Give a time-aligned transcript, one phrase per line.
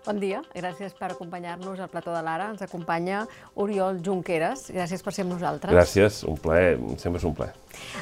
[0.00, 2.46] Bon dia, gràcies per acompanyar-nos al plató de l'Ara.
[2.54, 3.26] Ens acompanya
[3.60, 4.70] Oriol Junqueras.
[4.72, 5.74] Gràcies per ser amb nosaltres.
[5.76, 7.52] Gràcies, un plaer, sempre és un plaer.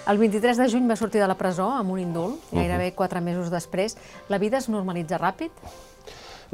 [0.06, 3.50] El 23 de juny va sortir de la presó amb un indult, gairebé quatre mesos
[3.50, 3.98] després.
[4.30, 5.50] La vida es normalitza ràpid?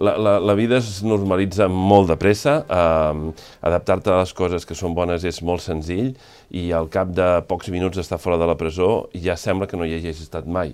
[0.00, 4.74] La, la, la vida es normalitza molt de pressa, eh, adaptar-te a les coses que
[4.74, 6.14] són bones és molt senzill
[6.50, 9.84] i al cap de pocs minuts d'estar fora de la presó ja sembla que no
[9.84, 10.72] hi hagis estat mai.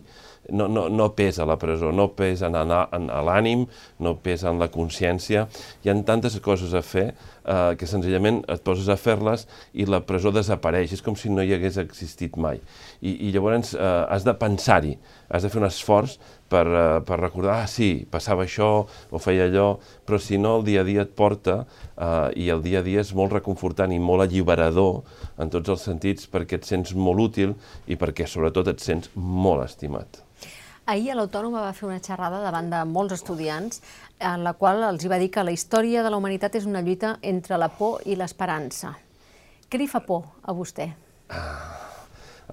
[0.48, 3.66] No, no, no pesa la presó, no pesa en, en, en l'ànim,
[4.01, 5.45] no pesa en la consciència.
[5.84, 7.10] Hi ha tantes coses a fer
[7.44, 11.44] eh, que senzillament et poses a fer-les i la presó desapareix, és com si no
[11.44, 12.60] hi hagués existit mai.
[13.00, 14.96] I, i llavors eh, has de pensar-hi,
[15.30, 16.18] has de fer un esforç
[16.50, 19.68] per, uh, per recordar, ah, sí, passava això o feia allò,
[20.06, 23.04] però si no, el dia a dia et porta uh, i el dia a dia
[23.04, 25.04] és molt reconfortant i molt alliberador
[25.41, 27.54] en tots els sentits perquè et sents molt útil
[27.86, 30.24] i perquè sobretot et sents molt estimat.
[30.90, 33.78] Ahir a l'Autònoma va fer una xerrada davant de molts estudiants
[34.30, 36.82] en la qual els hi va dir que la història de la humanitat és una
[36.82, 38.97] lluita entre la por i l'esperança.
[39.70, 40.88] Què li fa por a vostè?
[41.30, 41.80] Ah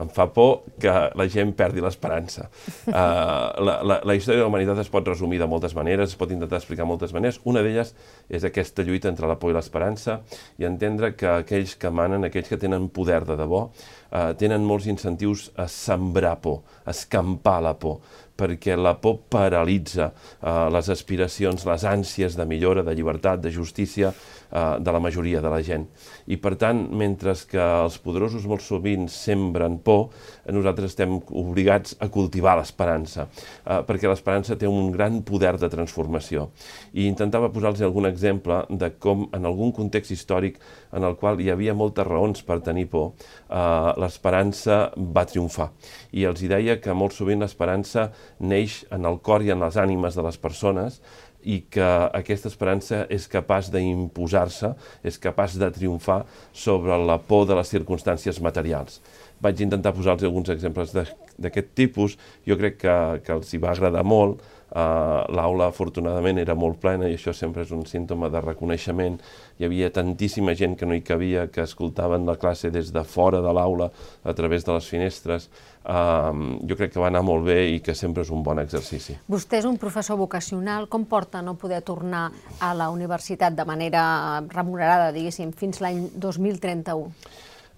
[0.02, 2.47] em fa por que la gent perdi l'esperança.
[2.85, 2.94] Uh,
[3.67, 6.31] la, la, la història de la humanitat es pot resumir de moltes maneres, es pot
[6.33, 7.39] intentar explicar de moltes maneres.
[7.49, 7.94] Una d'elles
[8.29, 10.19] és aquesta lluita entre la por i l'esperança
[10.61, 14.89] i entendre que aquells que manen, aquells que tenen poder de debò, uh, tenen molts
[14.91, 18.01] incentius a sembrar por, a escampar la por,
[18.38, 24.13] perquè la por paralitza uh, les aspiracions, les ànsies de millora, de llibertat, de justícia,
[24.52, 25.88] eh, de la majoria de la gent.
[26.27, 30.09] I per tant, mentre que els poderosos molt sovint sembren por,
[30.53, 33.27] nosaltres estem obligats a cultivar l'esperança,
[33.66, 36.49] eh, perquè l'esperança té un gran poder de transformació.
[36.94, 40.59] I intentava posar-los algun exemple de com en algun context històric
[40.94, 43.13] en el qual hi havia moltes raons per tenir por,
[43.49, 45.72] eh, l'esperança va triomfar.
[46.13, 49.78] I els hi deia que molt sovint l'esperança neix en el cor i en les
[49.80, 51.02] ànimes de les persones,
[51.47, 51.86] i que
[52.17, 54.73] aquesta esperança és capaç d'imposar-se,
[55.06, 59.00] és capaç de triomfar sobre la por de les circumstàncies materials.
[59.40, 64.03] Vaig intentar posar-los alguns exemples d'aquest tipus, jo crec que, que els hi va agradar
[64.03, 69.16] molt, Uh, L'aula, afortunadament, era molt plena i això sempre és un símptoma de reconeixement.
[69.57, 73.39] Hi havia tantíssima gent que no hi cabia, que escoltaven la classe des de fora
[73.41, 73.88] de l'aula,
[74.27, 75.47] a través de les finestres.
[75.88, 79.16] Uh, jo crec que va anar molt bé i que sempre és un bon exercici.
[79.31, 80.89] Vostè és un professor vocacional.
[80.91, 82.27] Com porta no poder tornar
[82.59, 87.07] a la universitat de manera remunerada, diguéssim, fins l'any 2031?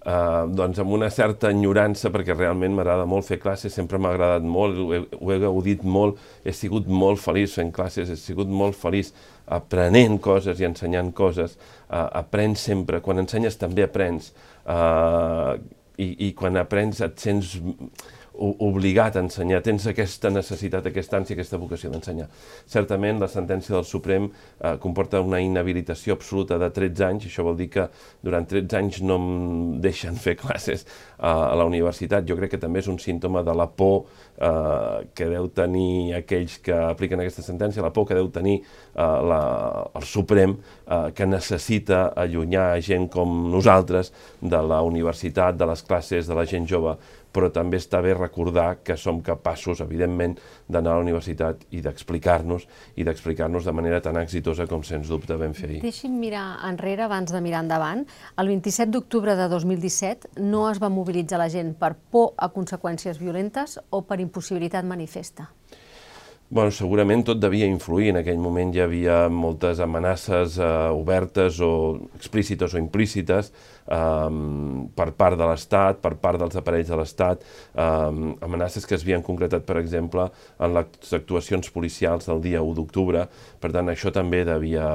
[0.00, 4.46] Uh, doncs amb una certa enyorança, perquè realment m'agrada molt fer classes, sempre m'ha agradat
[4.48, 8.48] molt, ho he, ho he gaudit molt, he sigut molt feliç fent classes, he sigut
[8.48, 9.10] molt feliç
[9.52, 11.58] aprenent coses i ensenyant coses,
[11.90, 14.30] uh, aprens sempre, quan ensenyes també aprens,
[14.64, 15.58] uh,
[16.00, 17.58] i, i quan aprens et sents
[18.40, 22.28] obligat a ensenyar, tens aquesta necessitat, aquesta ànsia, aquesta vocació d'ensenyar.
[22.70, 27.58] Certament, la sentència del Suprem eh, comporta una inhabilitació absoluta de 13 anys, això vol
[27.58, 27.86] dir que
[28.24, 29.28] durant 13 anys no em
[29.84, 30.86] deixen fer classes
[31.18, 32.26] a, a la universitat.
[32.28, 34.06] Jo crec que també és un símptoma de la por
[34.40, 38.64] eh, que deu tenir aquells que apliquen aquesta sentència, la por que deu tenir eh,
[39.04, 39.42] la,
[40.00, 40.56] el Suprem,
[40.86, 46.48] eh, que necessita allunyar gent com nosaltres de la universitat, de les classes, de la
[46.48, 46.96] gent jove,
[47.32, 50.36] però també està bé recordar que som capaços, evidentment,
[50.68, 55.36] d'anar a la universitat i d'explicar-nos, i d'explicar-nos de manera tan exitosa com sens dubte
[55.40, 55.82] vam fer ahir.
[55.84, 58.06] Deixi'm mirar enrere abans de mirar endavant.
[58.36, 63.20] El 27 d'octubre de 2017 no es va mobilitzar la gent per por a conseqüències
[63.22, 65.50] violentes o per impossibilitat manifesta?
[66.50, 68.08] Bueno, segurament tot devia influir.
[68.10, 71.70] En aquell moment hi havia moltes amenaces eh, obertes o
[72.18, 73.52] explícites o implícites
[73.90, 77.42] per part de l'Estat, per part dels aparells de l'Estat,
[77.74, 80.28] um, amenaces que es havien concretat, per exemple,
[80.60, 83.24] en les actuacions policials del dia 1 d'octubre,
[83.60, 84.86] per tant, això també devia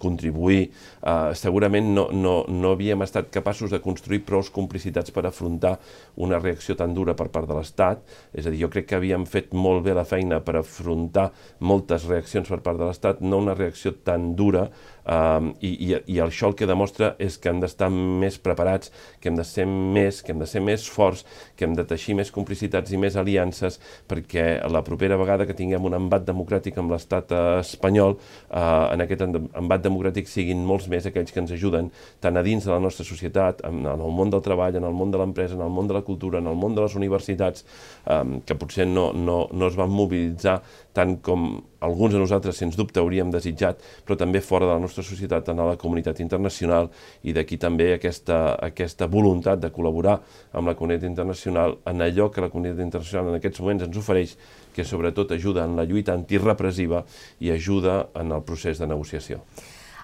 [0.00, 0.70] contribuir.
[1.02, 5.74] Uh, segurament no, no, no havíem estat capaços de construir prou complicitats per afrontar
[6.16, 8.00] una reacció tan dura per part de l'Estat,
[8.32, 11.28] és a dir, jo crec que havíem fet molt bé la feina per afrontar
[11.60, 14.70] moltes reaccions per part de l'Estat, no una reacció tan dura,
[15.04, 19.30] Um, i, i, I això el que demostra és que hem d'estar més preparats, que
[19.30, 21.24] hem de ser més, que hem de ser més forts,
[21.56, 23.80] que hem de teixir més complicitats i més aliances,
[24.10, 28.18] perquè la propera vegada que tinguem un embat democràtic amb l'estat espanyol,
[28.50, 32.66] uh, en aquest embat democràtic siguin molts més aquells que ens ajuden, tant a dins
[32.66, 35.56] de la nostra societat, en, en el món del treball, en el món de l'empresa,
[35.56, 37.64] en el món de la cultura, en el món de les universitats,
[38.06, 40.60] um, que potser no, no, no es van mobilitzar
[40.92, 41.46] tant com
[41.80, 45.62] alguns de nosaltres, sens dubte, hauríem desitjat, però també fora de la nostra societat, en
[45.62, 46.90] la comunitat internacional,
[47.22, 50.18] i d'aquí també aquesta, aquesta voluntat de col·laborar
[50.52, 54.36] amb la comunitat internacional en allò que la comunitat internacional en aquests moments ens ofereix,
[54.74, 57.04] que sobretot ajuda en la lluita antirepressiva
[57.40, 59.40] i ajuda en el procés de negociació.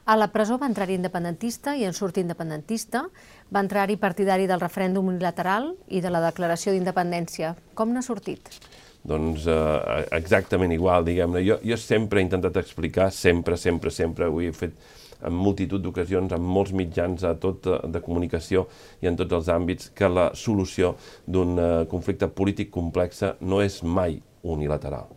[0.06, 3.08] A la presó va entrar-hi independentista i en surt independentista,
[3.50, 7.56] va entrar-hi partidari del referèndum unilateral i de la declaració d'independència.
[7.74, 8.52] Com n'ha sortit?
[9.06, 11.42] Doncs eh, exactament igual, diguem-ne.
[11.46, 14.74] Jo, jo sempre he intentat explicar, sempre, sempre, sempre, ho he fet
[15.26, 18.66] en multitud d'ocasions, amb molts mitjans a tot eh, de comunicació
[19.02, 23.82] i en tots els àmbits, que la solució d'un eh, conflicte polític complex no és
[23.82, 25.14] mai unilateral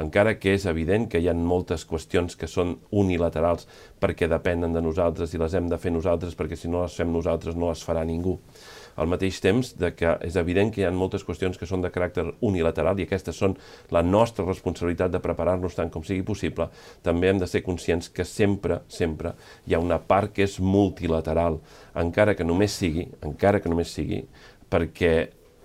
[0.00, 3.66] encara que és evident que hi ha moltes qüestions que són unilaterals
[4.00, 7.10] perquè depenen de nosaltres i les hem de fer nosaltres perquè si no les fem
[7.12, 8.38] nosaltres no les farà ningú.
[9.00, 11.90] Al mateix temps de que és evident que hi ha moltes qüestions que són de
[11.92, 13.56] caràcter unilateral i aquestes són
[13.96, 16.68] la nostra responsabilitat de preparar-nos tant com sigui possible,
[17.06, 19.32] també hem de ser conscients que sempre, sempre
[19.66, 21.60] hi ha una part que és multilateral,
[22.04, 24.24] encara que només sigui, encara que només sigui,
[24.70, 25.14] perquè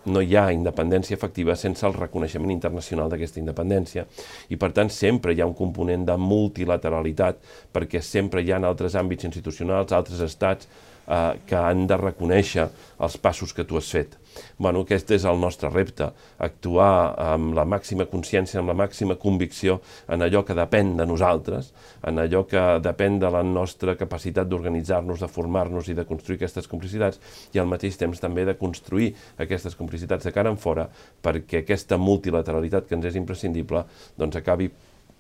[0.06, 4.06] no hi ha independència efectiva sense el reconeixement internacional d'aquesta independència.
[4.54, 7.42] I per tant sempre hi ha un component de multilateralitat
[7.74, 10.70] perquè sempre hi ha altres àmbits institucionals, altres estats
[11.08, 12.70] eh, que han de reconèixer
[13.00, 14.18] els passos que tu has fet.
[14.58, 16.10] Bueno, aquest és el nostre repte,
[16.44, 19.80] actuar amb la màxima consciència, amb la màxima convicció
[20.12, 21.72] en allò que depèn de nosaltres,
[22.04, 26.68] en allò que depèn de la nostra capacitat d'organitzar-nos, de formar-nos i de construir aquestes
[26.72, 27.22] complicitats
[27.54, 30.90] i al mateix temps també de construir aquestes complicitats de cara en fora
[31.24, 33.86] perquè aquesta multilateralitat que ens és imprescindible
[34.20, 34.70] doncs acabi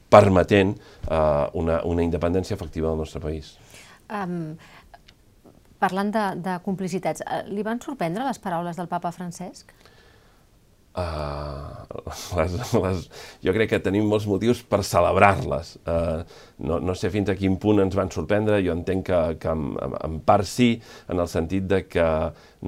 [0.10, 3.56] permetent uh, una, una independència efectiva del nostre país.
[4.06, 4.54] Um,
[5.86, 9.74] Parlant de, de complicitats, eh, li van sorprendre les paraules del papa Francesc?
[10.96, 11.84] Uh,
[12.40, 12.54] les,
[12.86, 13.02] les,
[13.44, 15.74] jo crec que tenim molts motius per celebrar-les.
[15.84, 16.24] Uh,
[16.64, 19.74] no, no sé fins a quin punt ens van sorprendre, jo entenc que, que en,
[20.00, 20.72] en part sí,
[21.12, 22.10] en el sentit de que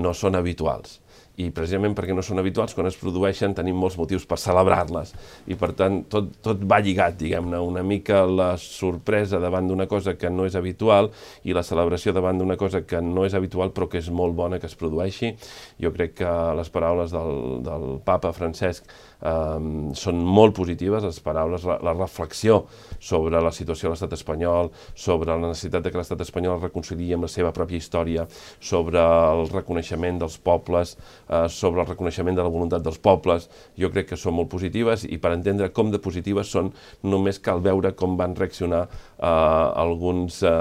[0.03, 0.99] no són habituals
[1.37, 5.13] i precisament perquè no són habituals, quan es produeixen tenim molts motius per celebrar-les.
[5.53, 10.15] I per tant, tot, tot va lligat, diguem-ne, una mica la sorpresa davant d'una cosa
[10.17, 11.11] que no és habitual
[11.45, 14.57] i la celebració davant d'una cosa que no és habitual però que és molt bona
[14.57, 15.35] que es produeixi.
[15.81, 18.89] Jo crec que les paraules del, del papa Francesc
[19.21, 22.63] eh, són molt positives, les paraules, la, la reflexió
[22.99, 27.15] sobre la situació a l'estat espanyol, sobre la necessitat de que l'estat espanyol es reconciliï
[27.15, 28.27] amb la seva pròpia història,
[28.59, 30.95] sobre el reconeixement dels pobles,
[31.29, 35.05] eh, sobre el reconeixement de la voluntat dels pobles, jo crec que són molt positives
[35.07, 36.71] i per entendre com de positives són
[37.03, 40.51] només cal veure com van reaccionar eh, alguns eh,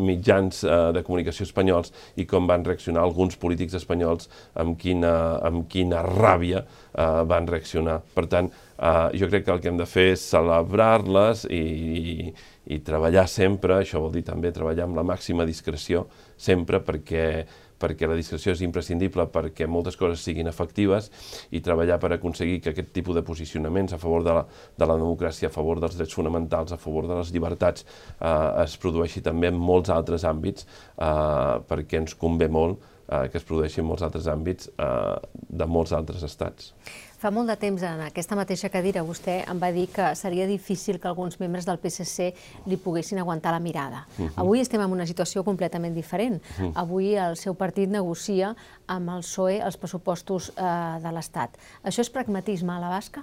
[0.00, 4.30] mitjans eh, de comunicació espanyols i com van reaccionar alguns polítics espanyols
[4.60, 5.12] amb quina,
[5.46, 7.99] amb quina ràbia eh, van reaccionar.
[8.14, 11.62] Per tant, eh, jo crec que el que hem de fer és celebrar-les i,
[12.02, 12.34] i,
[12.74, 16.06] i treballar sempre, això vol dir també treballar amb la màxima discreció,
[16.36, 17.26] sempre perquè
[17.80, 21.08] perquè la discreció és imprescindible perquè moltes coses siguin efectives
[21.56, 24.44] i treballar per aconseguir que aquest tipus de posicionaments a favor de la,
[24.76, 27.86] de la democràcia, a favor dels drets fonamentals, a favor de les llibertats,
[28.20, 33.40] eh, es produeixi també en molts altres àmbits eh, perquè ens convé molt eh, que
[33.40, 36.74] es produeixin en molts altres àmbits eh, de molts altres estats.
[37.20, 40.96] Fa molt de temps, en aquesta mateixa cadira, vostè em va dir que seria difícil
[40.96, 42.30] que alguns membres del PSC
[42.64, 44.06] li poguessin aguantar la mirada.
[44.16, 44.28] Uh mhm.
[44.28, 44.40] -huh.
[44.40, 46.40] Avui estem en una situació completament diferent.
[46.40, 46.68] Uh mhm.
[46.68, 46.72] -huh.
[46.76, 48.56] Avui el seu partit negocia
[48.86, 51.58] amb el PSOE els pressupostos eh, de l'Estat.
[51.84, 53.22] Això és pragmatisme a la basca?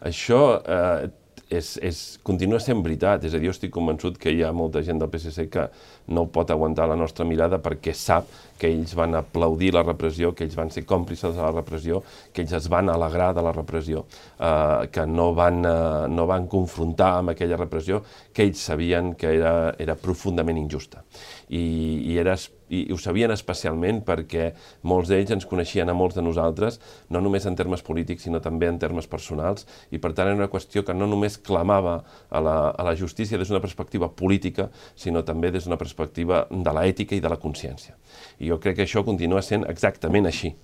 [0.00, 1.10] Això eh,
[1.48, 4.82] és, és, continua sent veritat, és a dir, jo estic convençut que hi ha molta
[4.84, 5.64] gent del PSC que
[6.12, 8.28] no pot aguantar la nostra mirada perquè sap
[8.58, 12.02] que ells van aplaudir la repressió, que ells van ser còmplices de la repressió,
[12.34, 14.04] que ells es van alegrar de la repressió,
[14.38, 18.02] eh, que no van, eh, no van confrontar amb aquella repressió
[18.32, 21.04] que ells sabien que era, era profundament injusta.
[21.48, 21.64] I,
[22.12, 22.36] i era
[22.68, 24.50] i ho sabien especialment perquè
[24.88, 26.78] molts d'ells ens coneixien a molts de nosaltres,
[27.08, 30.50] no només en termes polítics, sinó també en termes personals, i per tant era una
[30.52, 35.24] qüestió que no només clamava a la, a la justícia des d'una perspectiva política, sinó
[35.24, 37.96] també des d'una perspectiva de l'ètica i de la consciència.
[38.38, 40.54] I jo crec que això continua sent exactament així.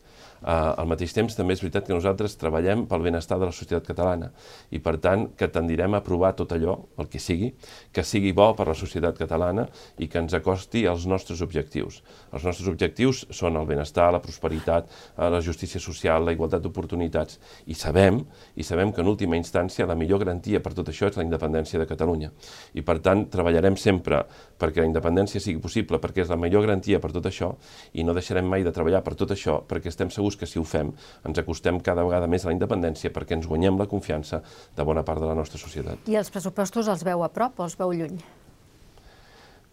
[0.44, 3.86] Uh, al mateix temps, també és veritat que nosaltres treballem pel benestar de la societat
[3.88, 4.26] catalana
[4.68, 7.48] i, per tant, que tendirem a aprovar tot allò, el que sigui,
[7.96, 9.64] que sigui bo per la societat catalana
[9.96, 12.02] i que ens acosti als nostres objectius.
[12.30, 17.40] Els nostres objectius són el benestar, la prosperitat, uh, la justícia social, la igualtat d'oportunitats
[17.64, 18.20] i sabem,
[18.60, 21.80] i sabem que en última instància la millor garantia per tot això és la independència
[21.80, 22.34] de Catalunya.
[22.76, 24.20] I, per tant, treballarem sempre
[24.60, 27.54] perquè la independència sigui possible, perquè és la millor garantia per tot això
[27.96, 30.58] i no deixarem mai de treballar per tot això perquè estem segurs segurs que si
[30.58, 30.92] ho fem
[31.24, 34.42] ens acostem cada vegada més a la independència perquè ens guanyem la confiança
[34.76, 36.08] de bona part de la nostra societat.
[36.08, 38.18] I els pressupostos els veu a prop o els veu lluny?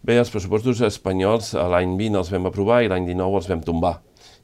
[0.02, 4.00] Bé, els pressupostos espanyols l'any 20 els vam aprovar i l'any 19 els vam tombar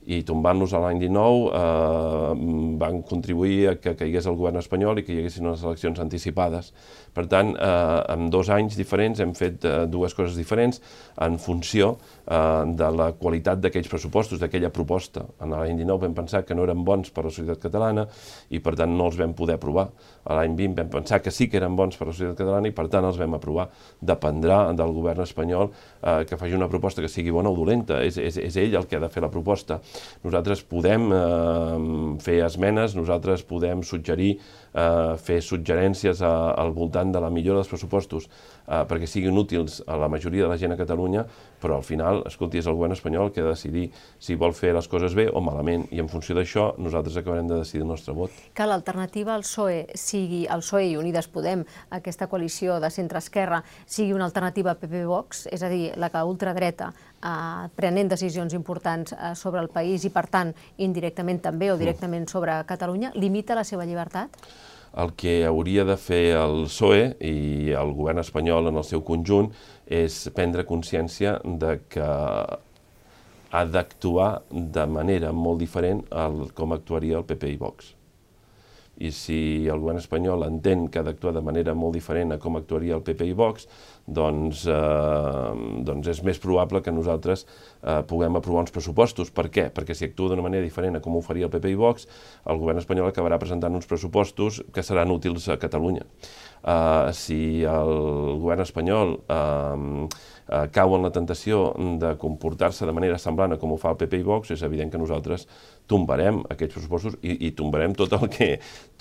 [0.08, 5.04] i tombant-los a l'any 19 eh, van contribuir a que caigués el govern espanyol i
[5.04, 6.72] que hi haguessin unes eleccions anticipades.
[7.12, 10.80] Per tant, eh, en dos anys diferents hem fet eh, dues coses diferents
[11.24, 11.90] en funció
[12.24, 15.26] eh, de la qualitat d'aquells pressupostos, d'aquella proposta.
[15.44, 18.06] En l'any 19 vam pensar que no eren bons per a la societat catalana
[18.48, 19.90] i per tant no els vam poder aprovar.
[20.24, 22.72] A l'any 20 vam pensar que sí que eren bons per a la societat catalana
[22.72, 23.68] i per tant els vam aprovar.
[24.00, 28.00] Dependrà del govern espanyol eh, que faci una proposta que sigui bona o dolenta.
[28.04, 29.82] És, és, és ell el que ha de fer la proposta.
[30.26, 31.78] Nosaltres podem eh,
[32.24, 34.36] fer esmenes, nosaltres podem suggerir,
[34.74, 38.28] eh, fer suggerències a, al voltant de la millora dels pressupostos
[38.68, 41.24] eh, perquè siguin útils a la majoria de la gent a Catalunya,
[41.58, 43.88] però al final, escolti, és el govern espanyol que ha de decidir
[44.22, 47.60] si vol fer les coses bé o malament, i en funció d'això nosaltres acabarem de
[47.62, 48.34] decidir el nostre vot.
[48.54, 51.64] Que l'alternativa al PSOE sigui el PSOE i Unides Podem,
[51.98, 56.92] aquesta coalició de centre-esquerra, sigui una alternativa a PP-Vox, és a dir, la que ultradreta
[56.92, 61.82] eh, prenent decisions importants eh, sobre el país i, per tant, indirectament també o mm.
[61.82, 64.36] directament sobre Catalunya, limita la seva llibertat?
[64.96, 69.50] El que hauria de fer el PSOE i el govern espanyol en el seu conjunt
[69.84, 72.08] és prendre consciència de que
[73.50, 77.94] ha d'actuar de manera molt diferent al com actuaria el PP i Vox.
[78.98, 79.38] I si
[79.70, 83.04] el govern espanyol entén que ha d'actuar de manera molt diferent a com actuaria el
[83.06, 83.68] PP i Vox,
[84.08, 85.52] doncs, eh,
[85.84, 89.32] doncs és més probable que nosaltres eh, puguem aprovar uns pressupostos.
[89.34, 89.68] Per què?
[89.74, 92.08] Perquè si actua d'una manera diferent a com ho faria el PP i Vox,
[92.48, 96.06] el govern espanyol acabarà presentant uns pressupostos que seran útils a Catalunya.
[96.64, 97.94] Eh, si el
[98.40, 100.08] govern espanyol eh,
[100.48, 104.00] eh, cau en la tentació de comportar-se de manera semblant a com ho fa el
[104.00, 105.46] PP i Vox, és evident que nosaltres
[105.88, 108.50] tombarem aquests pressupostos i, i tombarem tot el, que,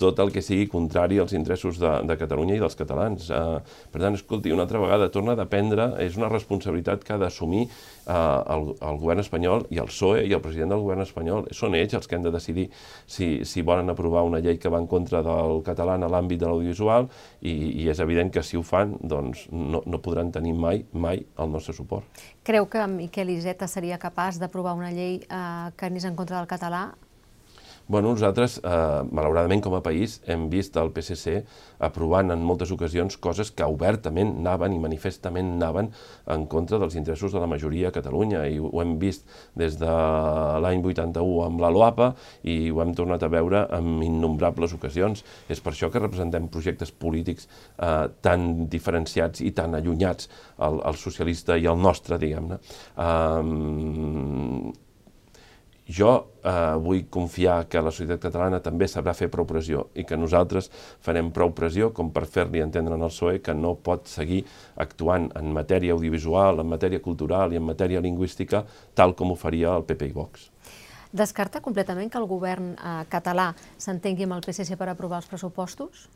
[0.00, 3.28] tot el que sigui contrari als interessos de, de Catalunya i dels catalans.
[3.28, 7.20] Eh, per tant, escolti, una altra vegada torna a dependre, és una responsabilitat que ha
[7.20, 7.66] d'assumir
[8.08, 11.48] eh, el, el govern espanyol i el PSOE i el president del govern espanyol.
[11.54, 12.68] Són ells els que han de decidir
[13.06, 16.48] si, si volen aprovar una llei que va en contra del català en l'àmbit de
[16.48, 17.08] l'audiovisual
[17.40, 21.24] i, i és evident que si ho fan doncs no, no podran tenir mai, mai
[21.38, 22.06] el nostre suport.
[22.48, 26.48] Creu que Miquel Iceta seria capaç d'aprovar una llei eh, que anés en contra del
[26.50, 26.88] català
[27.88, 31.38] Bueno, nosaltres, eh, malauradament, com a país, hem vist el PSC
[31.80, 35.88] aprovant en moltes ocasions coses que obertament anaven i manifestament anaven
[36.34, 38.42] en contra dels interessos de la majoria a Catalunya.
[38.44, 39.24] I ho hem vist
[39.56, 42.10] des de l'any 81 amb la LOAPA
[42.44, 45.24] i ho hem tornat a veure en innombrables ocasions.
[45.48, 50.28] És per això que representem projectes polítics eh, tan diferenciats i tan allunyats,
[50.60, 52.60] el, el socialista i el nostre, diguem-ne.
[53.00, 54.76] Eh,
[55.88, 56.10] jo
[56.44, 60.68] eh, vull confiar que la societat catalana també sabrà fer prou pressió i que nosaltres
[61.04, 64.42] farem prou pressió com per fer-li entendre al PSOE que no pot seguir
[64.76, 68.64] actuant en matèria audiovisual, en matèria cultural i en matèria lingüística
[68.94, 70.50] tal com ho faria el PP i Vox.
[71.08, 76.08] Descarta completament que el govern eh, català s'entengui amb el PSC per aprovar els pressupostos?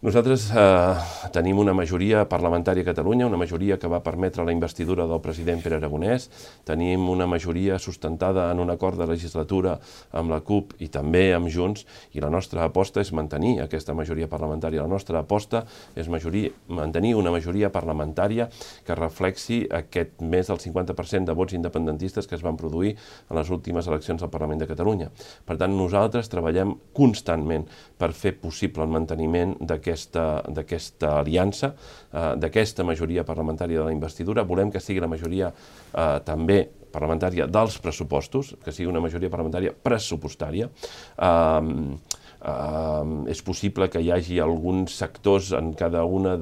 [0.00, 5.04] Nosaltres eh, tenim una majoria parlamentària a Catalunya, una majoria que va permetre la investidura
[5.04, 6.30] del president Pere Aragonès,
[6.64, 9.74] tenim una majoria sustentada en un acord de legislatura
[10.16, 11.84] amb la CUP i també amb Junts,
[12.16, 14.80] i la nostra aposta és mantenir aquesta majoria parlamentària.
[14.80, 18.48] La nostra aposta és majoria, mantenir una majoria parlamentària
[18.86, 22.94] que reflexi aquest més del 50% de vots independentistes que es van produir
[23.28, 25.12] en les últimes eleccions al Parlament de Catalunya.
[25.44, 27.68] Per tant, nosaltres treballem constantment
[28.00, 30.16] per fer possible el manteniment d'aquest
[30.56, 31.74] d'aquesta aliança,
[32.12, 34.46] eh, d'aquesta majoria parlamentària de la investidura.
[34.48, 39.74] Volem que sigui la majoria eh, també parlamentària dels pressupostos, que sigui una majoria parlamentària
[39.76, 40.70] pressupostària.
[41.18, 42.19] Eh,
[42.50, 46.36] Uh, és possible que hi hagi alguns sectors en cada una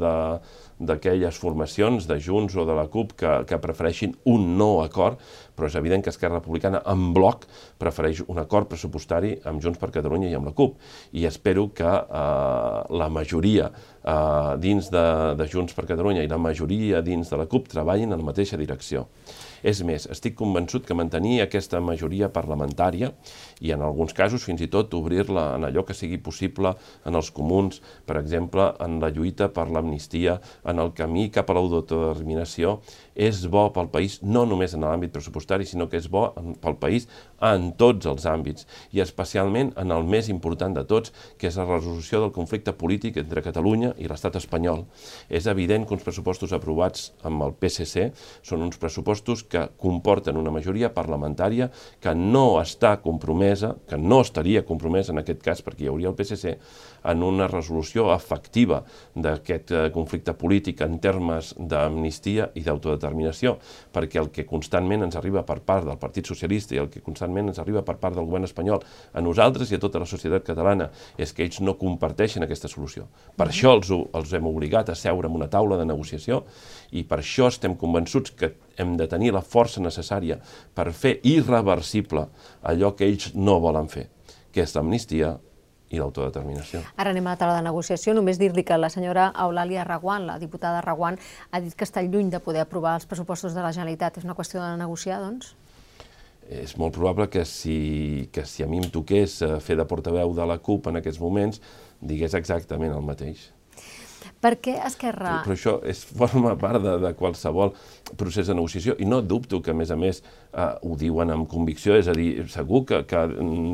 [0.79, 5.19] d'aquelles formacions, de Junts o de la CUP, que, que prefereixin un no acord,
[5.59, 7.49] però és evident que Esquerra Republicana en bloc
[7.83, 10.79] prefereix un acord pressupostari amb Junts per Catalunya i amb la CUP.
[11.19, 15.05] I espero que uh, la majoria uh, dins de,
[15.39, 18.61] de Junts per Catalunya i la majoria dins de la CUP treballin en la mateixa
[18.61, 19.09] direcció.
[19.63, 23.11] És més, estic convençut que mantenir aquesta majoria parlamentària
[23.61, 26.75] i en alguns casos fins i tot obrir-la en allò que sigui possible
[27.09, 31.59] en els comuns, per exemple, en la lluita per l'amnistia, en el camí cap a
[31.59, 32.79] l'autodeterminació,
[33.19, 36.29] és bo pel país no només en l'àmbit pressupostari, sinó que és bo
[36.63, 37.09] pel país
[37.43, 41.67] en tots els àmbits, i especialment en el més important de tots, que és la
[41.67, 44.85] resolució del conflicte polític entre Catalunya i l'estat espanyol.
[45.29, 48.09] És evident que uns pressupostos aprovats amb el PSC
[48.47, 51.71] són uns pressupostos que comporten una majoria parlamentària
[52.01, 56.19] que no està compromesa, que no estaria compromesa en aquest cas perquè hi hauria el
[56.19, 56.55] PSC,
[57.05, 58.83] en una resolució efectiva
[59.15, 63.57] d'aquest eh, conflicte polític en termes d'amnistia i d'autodeterminació,
[63.95, 67.53] perquè el que constantment ens arriba per part del Partit Socialista i el que constantment
[67.53, 70.91] ens arriba per part del govern espanyol a nosaltres i a tota la societat catalana
[71.19, 73.09] és que ells no comparteixen aquesta solució.
[73.37, 76.45] Per això els, els hem obligat a seure en una taula de negociació
[76.93, 80.39] i per això estem convençuts que hem de tenir la força necessària
[80.75, 82.29] per fer irreversible
[82.63, 84.09] allò que ells no volen fer,
[84.53, 85.37] que és l'amnistia,
[85.91, 86.83] i l'autodeterminació.
[86.97, 88.15] Ara anem a la taula de negociació.
[88.17, 91.19] Només dir-li que la senyora Eulàlia Raguant, la diputada Raguant,
[91.51, 94.19] ha dit que està lluny de poder aprovar els pressupostos de la Generalitat.
[94.21, 95.55] És una qüestió de negociar, doncs?
[96.49, 100.33] És molt probable que si, que si a mi em toqués eh, fer de portaveu
[100.37, 101.61] de la CUP en aquests moments,
[102.01, 103.51] digués exactament el mateix.
[104.43, 105.39] Per què Esquerra...
[105.45, 107.73] Però això és, forma part de, de qualsevol
[108.19, 111.49] procés de negociació i no dubto que, a més a més, eh, ho diuen amb
[111.51, 113.25] convicció, és a dir, segur que, que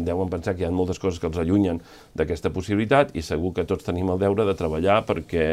[0.06, 1.80] deuen pensar que hi ha moltes coses que els allunyen
[2.16, 5.46] d'aquesta possibilitat i segur que tots tenim el deure de treballar perquè,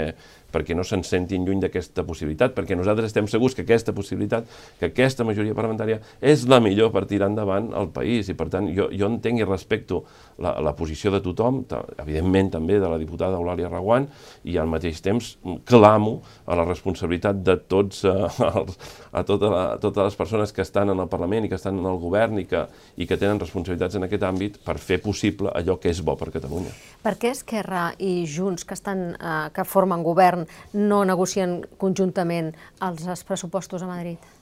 [0.51, 4.49] perquè no se'n sentin lluny d'aquesta possibilitat, perquè nosaltres estem segurs que aquesta possibilitat,
[4.79, 8.29] que aquesta majoria parlamentària és la millor per tirar endavant el país.
[8.29, 10.03] I, per tant, jo, jo entenc i respecto
[10.41, 11.63] la, la posició de tothom,
[12.01, 14.07] evidentment també de la diputada Eulàlia Raguant,
[14.43, 15.33] i al mateix temps
[15.69, 18.29] clamo a la responsabilitat de tots, eh,
[18.61, 18.77] els,
[19.11, 21.85] a tota la, totes les persones que estan en el Parlament i que estan en
[21.85, 22.65] el govern i que,
[22.97, 26.31] i que tenen responsabilitats en aquest àmbit per fer possible allò que és bo per
[26.31, 26.73] Catalunya.
[27.03, 33.25] Per què Esquerra i Junts, que, estan, eh, que formen govern, no negocien conjuntament els
[33.27, 34.40] pressupostos a Madrid?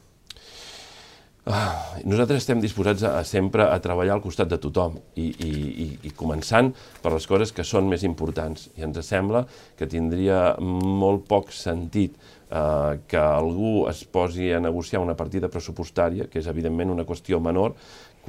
[1.49, 5.47] Ah, nosaltres estem disposats a, a sempre a treballar al costat de tothom i, i,
[5.49, 6.67] i, i començant
[7.01, 8.67] per les coses que són més importants.
[8.77, 9.41] I ens sembla
[9.79, 16.29] que tindria molt poc sentit eh, que algú es posi a negociar una partida pressupostària,
[16.29, 17.73] que és evidentment una qüestió menor,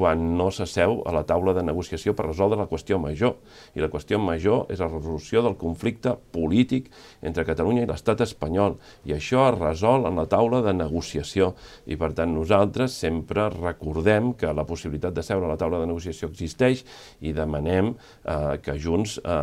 [0.00, 3.35] quan no s'asseu a la taula de negociació per resoldre la qüestió major.
[3.76, 6.88] I la qüestió major és la resolució del conflicte polític
[7.21, 8.78] entre Catalunya i l'estat espanyol.
[9.04, 11.52] I això es resol en la taula de negociació.
[11.85, 15.90] I per tant nosaltres sempre recordem que la possibilitat de seure a la taula de
[15.90, 16.87] negociació existeix
[17.21, 19.37] i demanem eh, que Junts eh,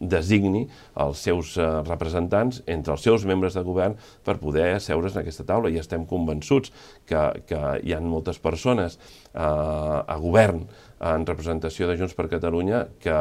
[0.00, 0.66] designi
[1.00, 5.48] els seus eh, representants entre els seus membres de govern per poder asseure's en aquesta
[5.48, 5.72] taula.
[5.72, 6.74] I estem convençuts
[7.08, 9.00] que, que hi ha moltes persones
[9.34, 10.68] a govern
[11.04, 13.16] en representació de Junts per Catalunya que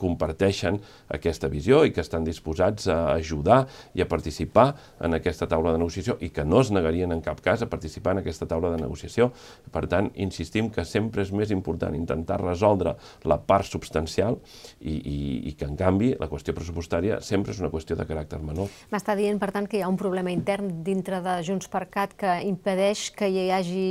[0.00, 0.80] comparteixen
[1.14, 3.62] aquesta visió i que estan disposats a ajudar
[3.94, 7.40] i a participar en aquesta taula de negociació i que no es negarien en cap
[7.44, 9.30] cas a participar en aquesta taula de negociació.
[9.70, 12.96] Per tant, insistim que sempre és més important intentar resoldre
[13.30, 14.40] la part substancial
[14.80, 15.18] i, i,
[15.50, 18.70] i que, en canvi, la qüestió pressupostària sempre és una qüestió de caràcter menor.
[18.90, 22.16] M'està dient, per tant, que hi ha un problema intern dintre de Junts per Cat
[22.18, 23.86] que impedeix que hi hagi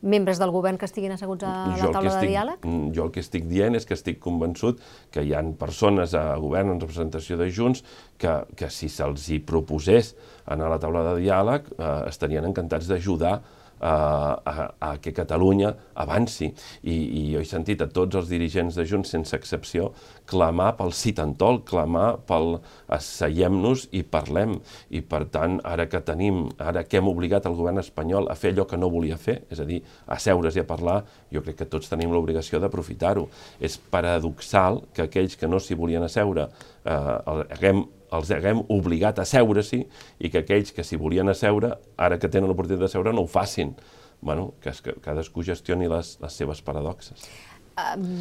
[0.00, 2.68] membres del govern que estiguin asseguts a la taula de diàleg?
[2.94, 4.82] Jo el que estic dient és que estic convençut
[5.14, 7.84] que hi han persones a govern en representació de Junts
[8.18, 10.14] que, que si se'ls hi proposés
[10.46, 13.38] anar a la taula de diàleg eh, estarien encantats d'ajudar
[13.80, 16.50] a, a, que Catalunya avanci.
[16.82, 19.92] I, I jo he sentit a tots els dirigents de Junts, sense excepció,
[20.28, 22.58] clamar pel citantol, clamar pel
[22.94, 24.58] asseiem-nos i parlem.
[24.90, 28.52] I per tant, ara que tenim, ara que hem obligat el govern espanyol a fer
[28.54, 31.62] allò que no volia fer, és a dir, a seure's i a parlar, jo crec
[31.62, 33.28] que tots tenim l'obligació d'aprofitar-ho.
[33.60, 39.26] És paradoxal que aquells que no s'hi volien asseure eh, haguem els haguem obligat a
[39.28, 39.82] seure-s'hi
[40.18, 43.30] i que aquells que s'hi volien asseure, ara que tenen l'oportunitat de seure, no ho
[43.30, 43.74] facin.
[44.20, 47.28] Bueno, que, que cadascú gestioni les, les seves paradoxes.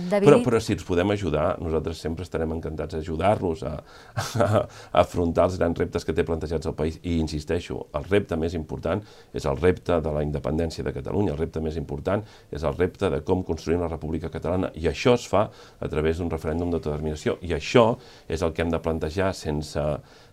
[0.09, 0.27] David...
[0.27, 5.47] Però, però si ens podem ajudar, nosaltres sempre estarem encantats d'ajudar-los a, a, a afrontar
[5.49, 6.99] els grans reptes que té plantejats el país.
[7.03, 9.01] I insisteixo, el repte més important
[9.33, 13.11] és el repte de la independència de Catalunya, el repte més important és el repte
[13.13, 17.37] de com construir una república catalana, i això es fa a través d'un referèndum d'autodeterminació,
[17.41, 17.89] i això
[18.27, 19.83] és el que hem de plantejar sense,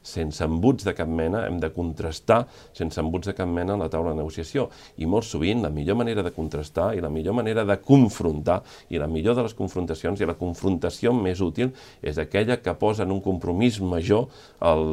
[0.05, 2.45] sense embuts de cap mena, hem de contrastar
[2.77, 4.69] sense embuts de cap mena en la taula de negociació.
[5.01, 8.61] I molt sovint la millor manera de contrastar i la millor manera de confrontar
[8.93, 11.73] i la millor de les confrontacions i la confrontació més útil
[12.05, 14.29] és aquella que posa en un compromís major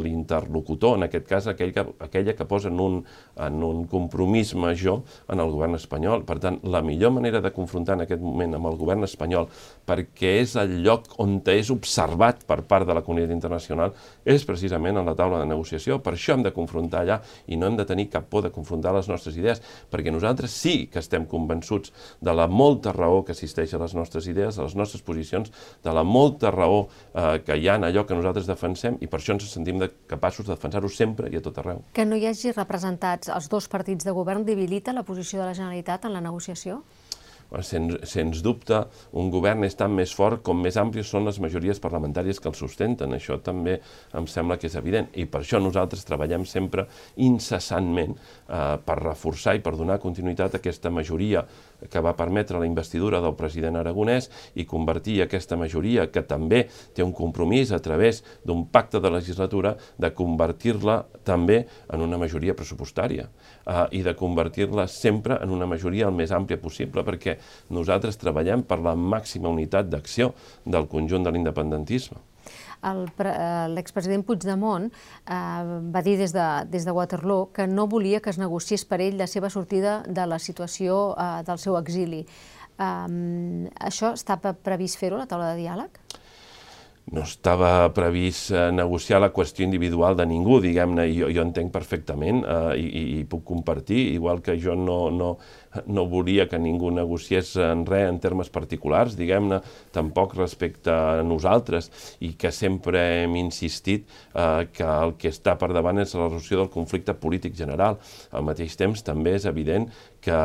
[0.02, 3.02] l'interlocutor, en aquest cas aquell que, aquella que posa en un,
[3.36, 6.26] en un compromís major en el govern espanyol.
[6.28, 9.50] Per tant, la millor manera de confrontar en aquest moment amb el govern espanyol,
[9.88, 13.96] perquè és el lloc on és observat per part de la comunitat internacional,
[14.26, 16.00] és precisament en la taula de negociació.
[16.04, 18.94] Per això hem de confrontar allà i no hem de tenir cap por de confrontar
[18.96, 19.62] les nostres idees,
[19.92, 24.28] perquè nosaltres sí que estem convençuts de la molta raó que assisteix a les nostres
[24.32, 25.52] idees, a les nostres posicions,
[25.84, 29.20] de la molta raó eh, que hi ha en allò que nosaltres defensem i per
[29.20, 31.84] això ens sentim de, capaços de defensar-ho sempre i a tot arreu.
[31.94, 35.58] Que no hi hagi representats els dos partits de govern debilita la posició de la
[35.58, 36.82] Generalitat en la negociació?
[37.60, 38.78] Sens, sens dubte,
[39.20, 42.56] un govern és tan més fort com més àmplies són les majories parlamentàries que el
[42.56, 43.12] sustenten.
[43.12, 43.74] Això també
[44.16, 45.10] em sembla que és evident.
[45.20, 46.86] I per això nosaltres treballem sempre
[47.20, 51.44] incessantment eh, per reforçar i per donar continuïtat a aquesta majoria
[51.92, 57.04] que va permetre la investidura del president aragonès i convertir aquesta majoria, que també té
[57.04, 63.28] un compromís a través d'un pacte de legislatura, de convertir-la també en una majoria pressupostària
[63.66, 67.38] eh, i de convertir-la sempre en una majoria el més àmplia possible, perquè
[67.70, 70.34] nosaltres treballem per la màxima unitat d'acció
[70.66, 72.20] del conjunt de l'independentisme
[72.82, 75.36] eh, l'expresident Puigdemont eh,
[75.94, 79.18] va dir des de, des de Waterloo que no volia que es negociés per ell
[79.18, 82.26] la seva sortida de la situació eh, del seu exili.
[82.82, 86.00] Això està previst fer-ho, la taula de diàleg?
[87.10, 92.44] No estava previst eh, negociar la qüestió individual de ningú, diguem-ne, jo, jo entenc perfectament
[92.46, 95.32] eh, i, i puc compartir, igual que jo no, no,
[95.88, 99.60] no volia que ningú negociés en res en termes particulars, diguem-ne,
[99.96, 101.90] tampoc respecte a nosaltres,
[102.22, 106.62] i que sempre hem insistit eh, que el que està per davant és la resolució
[106.62, 108.00] del conflicte polític general.
[108.32, 109.90] Al mateix temps, també és evident
[110.22, 110.38] que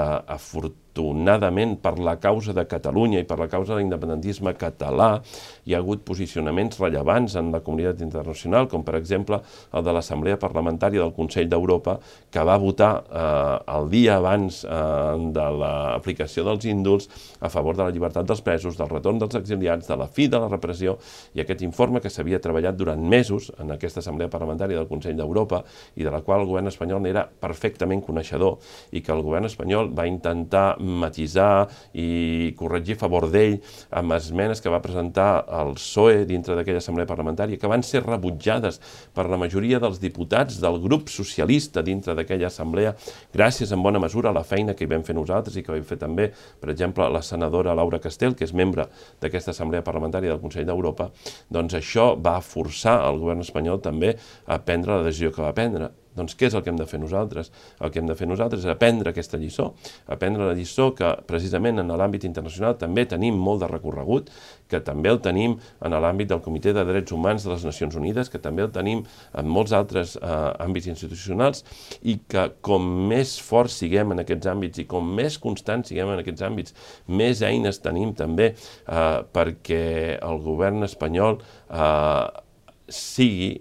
[0.96, 5.20] afortunadament per la causa de Catalunya i per la causa de l'independentisme català
[5.66, 9.38] hi ha hagut posicionaments rellevants en la comunitat internacional, com per exemple
[9.76, 11.98] el de l'Assemblea Parlamentària del Consell d'Europa,
[12.32, 14.72] que va votar eh, el dia abans eh,
[15.36, 17.10] de l'aplicació dels índolls
[17.40, 20.40] a favor de la llibertat dels presos, del retorn dels exiliats, de la fi de
[20.40, 20.96] la repressió,
[21.36, 25.62] i aquest informe que s'havia treballat durant mesos en aquesta Assemblea Parlamentària del Consell d'Europa
[25.96, 28.56] i de la qual el govern espanyol n'era perfectament coneixedor
[28.96, 29.65] i que el govern espanyol
[29.96, 33.58] va intentar matisar i corregir a favor d'ell
[33.90, 38.80] amb esmenes que va presentar el PSOE dintre d'aquella Assemblea Parlamentària que van ser rebutjades
[39.14, 42.94] per la majoria dels diputats del grup socialista dintre d'aquella Assemblea
[43.34, 45.84] gràcies en bona mesura a la feina que hi vam fer nosaltres i que vam
[45.86, 48.88] fer també, per exemple, la senadora Laura Castel, que és membre
[49.22, 51.10] d'aquesta Assemblea Parlamentària del Consell d'Europa,
[51.50, 55.92] doncs això va forçar el govern espanyol també a prendre la decisió que va prendre.
[56.16, 57.52] Doncs què és el que hem de fer nosaltres?
[57.80, 59.72] El que hem de fer nosaltres és aprendre aquesta lliçó,
[60.12, 64.30] aprendre la lliçó que precisament en l'àmbit internacional també tenim molt de recorregut,
[64.70, 68.30] que també el tenim en l'àmbit del Comitè de Drets Humans de les Nacions Unides,
[68.32, 69.04] que també el tenim
[69.36, 70.32] en molts altres eh,
[70.64, 71.62] àmbits institucionals
[72.02, 76.22] i que com més forts siguem en aquests àmbits i com més constants siguem en
[76.22, 76.74] aquests àmbits,
[77.06, 79.84] més eines tenim també eh, perquè
[80.16, 82.26] el govern espanyol eh,
[82.88, 83.56] sigui,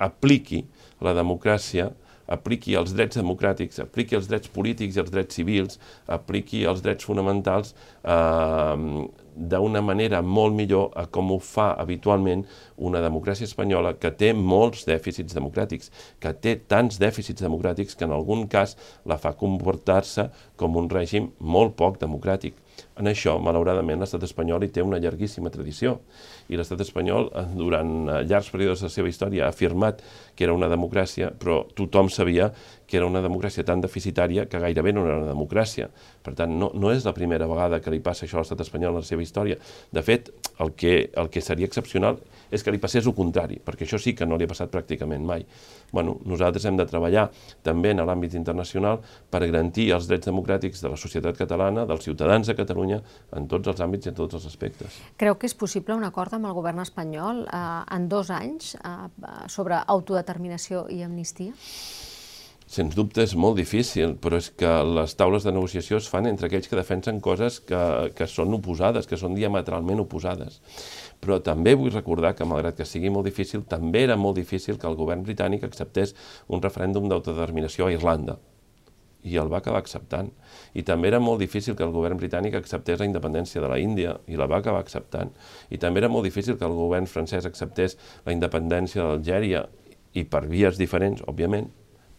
[0.00, 0.64] apliqui
[1.04, 1.90] la democràcia
[2.30, 7.06] apliqui els drets democràtics, apliqui els drets polítics i els drets civils, apliqui els drets
[7.08, 12.44] fonamentals eh, d'una manera molt millor a com ho fa habitualment
[12.76, 18.14] una democràcia espanyola que té molts dèficits democràtics, que té tants dèficits democràtics que en
[18.16, 20.28] algun cas la fa comportar-se
[20.60, 22.54] com un règim molt poc democràtic.
[23.00, 25.94] En això, malauradament, l'estat espanyol hi té una llarguíssima tradició
[26.52, 30.02] i l'estat espanyol, eh, durant eh, llargs períodes de la seva història, ha afirmat
[30.36, 32.50] que era una democràcia, però tothom sabia
[32.90, 35.86] que era una democràcia tan deficitària que gairebé no era una democràcia.
[36.26, 38.96] Per tant, no, no és la primera vegada que li passa això a l'estat espanyol
[38.96, 39.56] en la seva història.
[39.94, 42.18] De fet, el que, el que seria excepcional
[42.50, 45.22] és que li passés el contrari, perquè això sí que no li ha passat pràcticament
[45.22, 45.44] mai.
[45.94, 47.28] Bueno, nosaltres hem de treballar
[47.62, 48.98] també en l'àmbit internacional
[49.30, 53.70] per garantir els drets democràtics de la societat catalana, dels ciutadans de Catalunya, en tots
[53.70, 55.00] els àmbits i en tots els aspectes.
[55.20, 57.64] Creu que és possible un acord amb el govern espanyol eh,
[57.96, 58.96] en dos anys eh,
[59.48, 61.54] sobre autodeterminació i amnistia?
[62.70, 66.46] Sens dubte és molt difícil, però és que les taules de negociació es fan entre
[66.46, 67.80] aquells que defensen coses que,
[68.14, 70.60] que són oposades, que són diametralment oposades.
[71.18, 74.86] Però també vull recordar que, malgrat que sigui molt difícil, també era molt difícil que
[74.86, 76.14] el govern britànic acceptés
[76.46, 78.38] un referèndum d'autodeterminació a Irlanda
[79.22, 80.30] i el va acabar acceptant.
[80.74, 84.16] I també era molt difícil que el govern britànic acceptés la independència de la Índia
[84.26, 85.34] i la va acabar acceptant.
[85.70, 89.66] I també era molt difícil que el govern francès acceptés la independència d'Algèria
[90.14, 91.70] i per vies diferents, òbviament,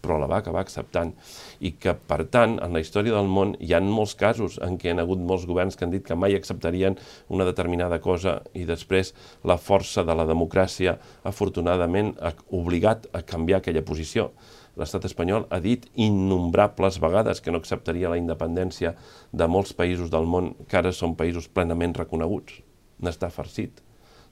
[0.01, 1.13] però la va acabar acceptant.
[1.61, 4.89] I que, per tant, en la història del món hi ha molts casos en què
[4.89, 6.97] hi ha hagut molts governs que han dit que mai acceptarien
[7.29, 9.13] una determinada cosa i després
[9.47, 14.31] la força de la democràcia, afortunadament, ha obligat a canviar aquella posició.
[14.79, 18.93] L'estat espanyol ha dit innombrables vegades que no acceptaria la independència
[19.31, 22.61] de molts països del món que ara són països plenament reconeguts.
[23.03, 23.81] N'està farcit.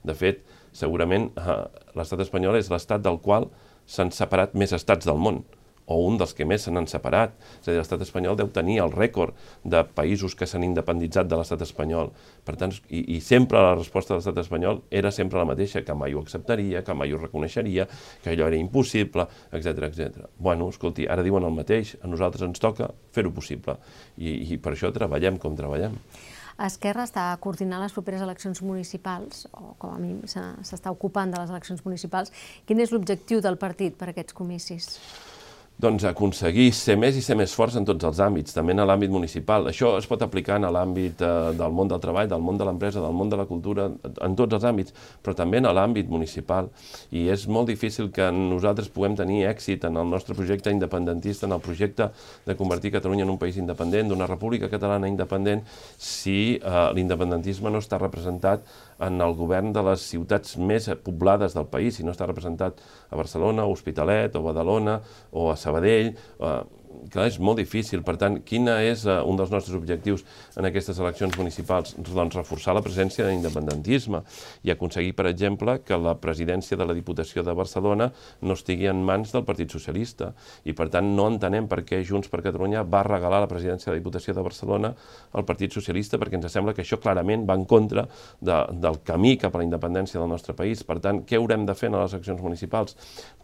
[0.06, 0.40] De fet,
[0.72, 1.62] segurament eh,
[1.98, 3.50] l'estat espanyol és l'estat del qual
[3.84, 5.42] s'han separat més estats del món
[5.90, 7.34] o un dels que més se n'han separat.
[7.58, 11.40] És a dir, l'estat espanyol deu tenir el rècord de països que s'han independitzat de
[11.40, 12.12] l'estat espanyol.
[12.46, 15.96] Per tant, i, i sempre la resposta de l'estat espanyol era sempre la mateixa, que
[15.98, 17.88] mai ho acceptaria, que mai ho reconeixeria,
[18.22, 20.26] que allò era impossible, etc etc.
[20.38, 23.80] Bueno, escolti, ara diuen el mateix, a nosaltres ens toca fer-ho possible.
[24.18, 25.98] I, I per això treballem com treballem.
[26.60, 31.52] Esquerra està coordinant les properes eleccions municipals, o com a mínim s'està ocupant de les
[31.52, 32.34] eleccions municipals.
[32.68, 34.90] Quin és l'objectiu del partit per aquests comicis?
[35.80, 39.12] Doncs, aconseguir ser més i ser més forts en tots els àmbits, també en l'àmbit
[39.12, 39.68] municipal.
[39.70, 43.00] Això es pot aplicar en l'àmbit eh, del món del treball, del món de l'empresa,
[43.00, 46.68] del món de la cultura, en tots els àmbits, però també en l'àmbit municipal.
[47.16, 51.56] I és molt difícil que nosaltres puguem tenir èxit en el nostre projecte independentista, en
[51.56, 52.10] el projecte
[52.46, 55.64] de convertir Catalunya en un país independent, d'una república catalana independent,
[55.96, 58.66] si eh, l'independentisme no està representat
[59.00, 63.18] en el govern de les ciutats més poblades del país, si no està representat a
[63.18, 65.00] Barcelona, a Hospitalet, o Badalona,
[65.32, 66.58] o a Sabadell, eh,
[67.10, 68.02] clar, és molt difícil.
[68.06, 70.24] Per tant, quin és uh, un dels nostres objectius
[70.58, 71.94] en aquestes eleccions municipals?
[71.98, 74.22] Doncs reforçar la presència de l'independentisme
[74.66, 78.10] i aconseguir, per exemple, que la presidència de la Diputació de Barcelona
[78.42, 80.32] no estigui en mans del Partit Socialista.
[80.64, 83.96] I, per tant, no entenem per què Junts per Catalunya va regalar la presidència de
[83.96, 84.92] la Diputació de Barcelona
[85.32, 88.06] al Partit Socialista, perquè ens sembla que això clarament va en contra
[88.40, 90.84] de, del camí cap a la independència del nostre país.
[90.86, 92.96] Per tant, què haurem de fer en les eleccions municipals?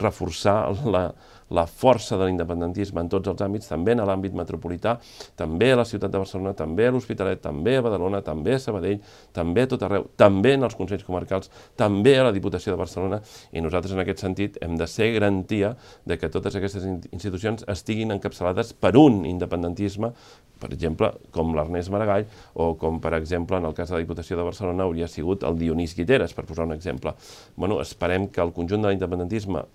[0.02, 1.06] Reforçar la,
[1.50, 4.96] la força de l'independentisme en tots els àmbits, també en l'àmbit metropolità,
[5.38, 8.98] també a la ciutat de Barcelona, també a l'Hospitalet, també a Badalona, també a Sabadell,
[9.36, 13.20] també a tot arreu, també en els Consells Comarcals, també a la Diputació de Barcelona,
[13.52, 18.14] i nosaltres en aquest sentit hem de ser garantia de que totes aquestes institucions estiguin
[18.16, 20.12] encapçalades per un independentisme
[20.56, 22.24] per exemple, com l'Ernest Maragall
[22.56, 25.58] o com, per exemple, en el cas de la Diputació de Barcelona hauria sigut el
[25.60, 27.12] Dionís Guiteres, per posar un exemple.
[27.56, 29.66] Bueno, esperem que el conjunt de l'independentisme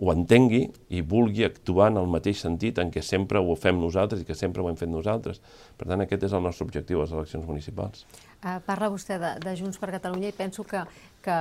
[0.00, 4.22] ho entengui i vulgui actuar en el mateix sentit en què sempre ho fem nosaltres
[4.22, 5.40] i que sempre ho hem fet nosaltres.
[5.78, 8.06] Per tant, aquest és el nostre objectiu a les eleccions municipals.
[8.42, 10.80] Uh, parla vostè de, de Junts per Catalunya i penso que,
[11.22, 11.36] que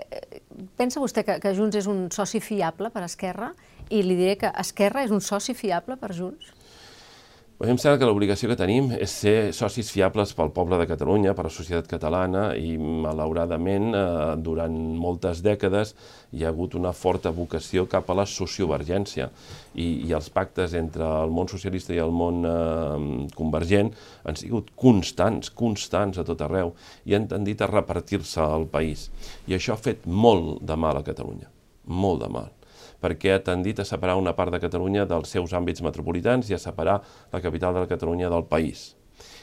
[0.00, 0.40] eh,
[0.78, 3.50] pensa vostè que, que Junts és un soci fiable per Esquerra
[3.90, 6.54] i li diré que Esquerra és un soci fiable per Junts?
[7.58, 11.32] A em sembla que l'obligació que tenim és ser socis fiables pel poble de Catalunya,
[11.34, 14.02] per la societat catalana, i malauradament eh,
[14.46, 15.90] durant moltes dècades
[16.30, 19.26] hi ha hagut una forta vocació cap a la sociovergència.
[19.74, 23.90] I, i els pactes entre el món socialista i el món eh, convergent
[24.22, 26.70] han sigut constants, constants a tot arreu
[27.10, 29.08] i han tendit a repartir-se al país.
[29.50, 31.50] I això ha fet molt de mal a Catalunya,
[31.90, 32.54] molt de mal
[33.02, 36.62] perquè ha tendit a separar una part de Catalunya dels seus àmbits metropolitans i a
[36.62, 37.00] separar
[37.32, 38.94] la capital de la Catalunya del país.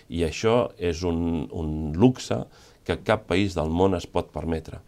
[0.10, 2.44] I això és un, un luxe
[2.86, 4.82] que cap país del món es pot permetre.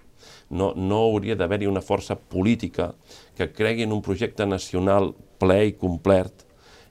[0.50, 2.94] No, no hauria d'haver-hi una força política
[3.36, 6.46] que cregui en un projecte nacional ple i complet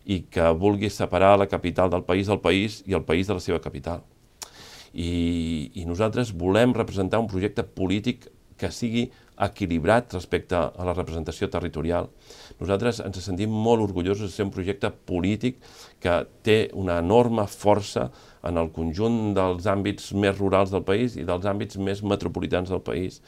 [0.07, 3.43] i que vulgui separar la capital del país del país i el país de la
[3.43, 4.05] seva capital.
[4.93, 9.11] I, i nosaltres volem representar un projecte polític que sigui
[9.45, 12.09] equilibrat respecte a la representació territorial.
[12.61, 15.61] Nosaltres ens sentim molt orgullosos de ser un projecte polític
[16.01, 18.09] que té una enorme força
[18.47, 22.83] en el conjunt dels àmbits més rurals del país i dels àmbits més metropolitans del
[22.87, 23.21] país.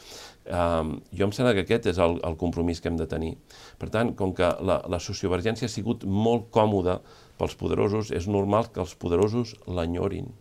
[0.49, 3.35] Um, jo em sembla que aquest és el, el compromís que hem de tenir.
[3.81, 7.01] Per tant, com que la, la sociovergència ha sigut molt còmoda
[7.38, 10.33] pels poderosos, és normal que els poderosos l'enyorin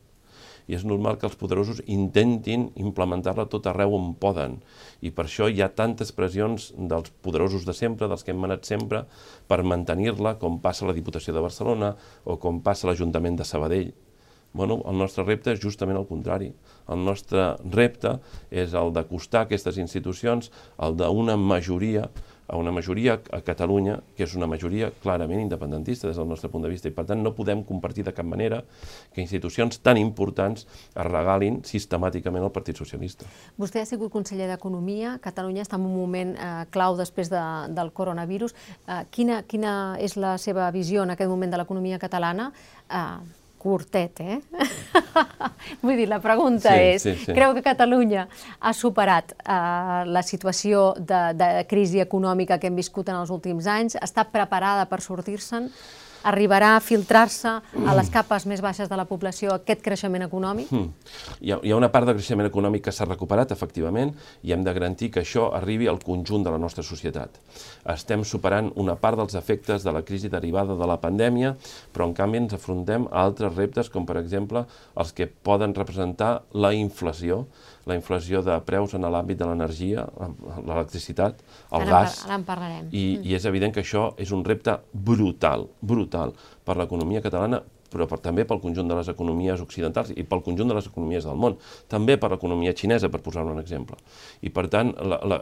[0.67, 4.59] i és normal que els poderosos intentin implementar-la tot arreu on poden.
[5.01, 8.67] I per això hi ha tantes pressions dels poderosos de sempre, dels que hem manat
[8.67, 9.05] sempre,
[9.47, 13.47] per mantenir-la, com passa a la Diputació de Barcelona o com passa a l'Ajuntament de
[13.47, 13.93] Sabadell.
[14.57, 16.47] Bueno, el nostre repte és justament el contrari.
[16.89, 18.15] El nostre repte
[18.49, 20.49] és el d'acostar aquestes institucions,
[20.81, 22.07] el d'una majoria
[22.47, 26.63] a una majoria a Catalunya, que és una majoria clarament independentista des del nostre punt
[26.63, 28.61] de vista, i per tant no podem compartir de cap manera
[29.13, 33.27] que institucions tan importants es regalin sistemàticament al Partit Socialista.
[33.59, 37.43] Vostè ha sigut conseller d'Economia, Catalunya està en un moment eh, clau després de,
[37.75, 38.55] del coronavirus.
[38.87, 42.51] Eh, quina, quina és la seva visió en aquest moment de l'economia catalana?
[42.87, 44.39] Eh, curtet, eh?
[45.83, 47.35] Vull dir, la pregunta Sí, és, sí, sí.
[47.35, 48.27] creu que Catalunya
[48.63, 53.67] ha superat eh, la situació de, de crisi econòmica que hem viscut en els últims
[53.67, 53.99] anys?
[53.99, 55.67] Està preparada per sortir-se'n?
[56.27, 60.71] Arribarà a filtrar-se a les capes més baixes de la població aquest creixement econòmic?
[60.73, 61.13] Mm.
[61.39, 64.11] Hi, ha, hi ha una part de creixement econòmic que s'ha recuperat, efectivament,
[64.43, 67.39] i hem de garantir que això arribi al conjunt de la nostra societat.
[67.93, 71.55] Estem superant una part dels efectes de la crisi derivada de la pandèmia,
[71.95, 74.65] però en canvi ens afrontem a altres reptes, com per exemple
[74.99, 77.45] els que poden representar la inflació,
[77.87, 80.05] la inflació de preus en l'àmbit de l'energia,
[80.65, 82.91] l'electricitat, el Ara gas, ara en parlarem.
[82.91, 86.35] i, i és evident que això és un repte brutal, brutal,
[86.67, 90.71] per l'economia catalana, però per, també pel conjunt de les economies occidentals i pel conjunt
[90.71, 91.57] de les economies del món,
[91.91, 93.97] també per l'economia xinesa, per posar un exemple.
[94.43, 94.93] I per tant,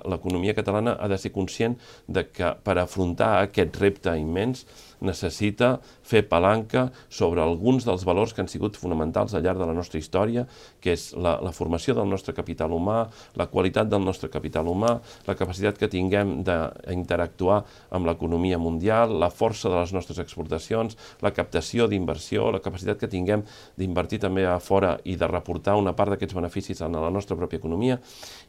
[0.06, 1.78] l'economia catalana ha de ser conscient
[2.08, 4.66] de que per afrontar aquest repte immens
[5.06, 9.76] necessita fer palanca sobre alguns dels valors que han sigut fonamentals al llarg de la
[9.78, 10.46] nostra història,
[10.82, 13.06] que és la, la formació del nostre capital humà,
[13.40, 17.62] la qualitat del nostre capital humà, la capacitat que tinguem d'interactuar
[17.96, 23.12] amb l'economia mundial, la força de les nostres exportacions, la captació d'inversió, la capacitat que
[23.12, 23.46] tinguem
[23.80, 27.62] d'invertir també a fora i de reportar una part d'aquests beneficis en la nostra pròpia
[27.62, 28.00] economia.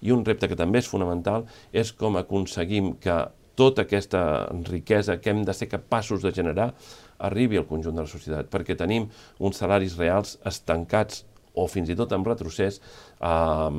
[0.03, 3.17] I un repte que també és fonamental és com aconseguim que
[3.57, 4.23] tota aquesta
[4.69, 6.73] riquesa que hem de ser capaços de generar
[7.19, 9.09] arribi al conjunt de la societat, perquè tenim
[9.41, 11.25] uns salaris reals estancats
[11.57, 12.79] o fins i tot en retrocés,
[13.17, 13.71] eh,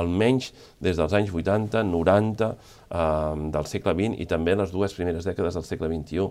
[0.00, 5.26] almenys des dels anys 80, 90 eh, del segle XX i també les dues primeres
[5.26, 6.28] dècades del segle XXI.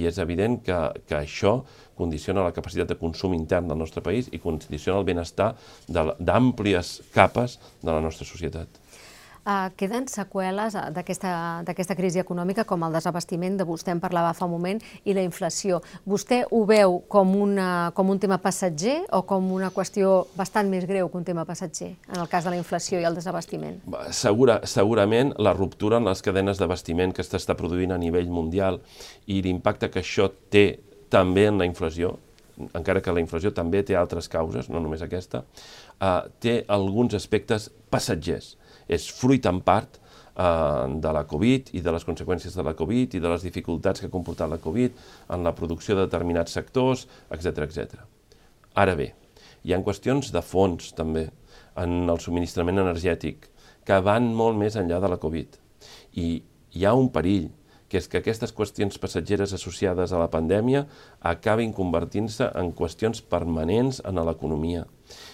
[0.00, 1.58] I és evident que, que això
[2.00, 5.52] condiciona la capacitat de consum intern del nostre país i condiciona el benestar
[5.92, 8.80] d'àmplies capes de la nostra societat.
[9.50, 14.46] Uh, queden seqüeles eh, d'aquesta crisi econòmica, com el desabastiment, de vostè en parlava fa
[14.46, 15.80] un moment, i la inflació.
[16.06, 20.86] Vostè ho veu com, una, com un tema passatger o com una qüestió bastant més
[20.86, 23.80] greu que un tema passatger, en el cas de la inflació i el desabastiment?
[24.14, 28.78] Segura, segurament la ruptura en les cadenes d'abastiment que s'està produint a nivell mundial
[29.26, 30.66] i l'impacte que això té
[31.10, 32.18] també en la inflació,
[32.70, 35.42] encara que la inflació també té altres causes, no només aquesta,
[35.98, 38.59] eh, té alguns aspectes passatgers.
[38.90, 43.14] És fruit en part eh, de la Covid i de les conseqüències de la Covid
[43.14, 44.98] i de les dificultats que ha comportat la Covid
[45.30, 48.02] en la producció de determinats sectors, etc etc.
[48.74, 49.12] Ara bé,
[49.64, 51.28] hi ha qüestions de fons també
[51.80, 53.48] en el subministrament energètic
[53.86, 55.56] que van molt més enllà de la Covid.
[56.20, 56.28] I
[56.76, 57.48] hi ha un perill,
[57.90, 60.84] que és que aquestes qüestions passatgeres associades a la pandèmia
[61.26, 64.84] acabin convertint-se en qüestions permanents en l'economia.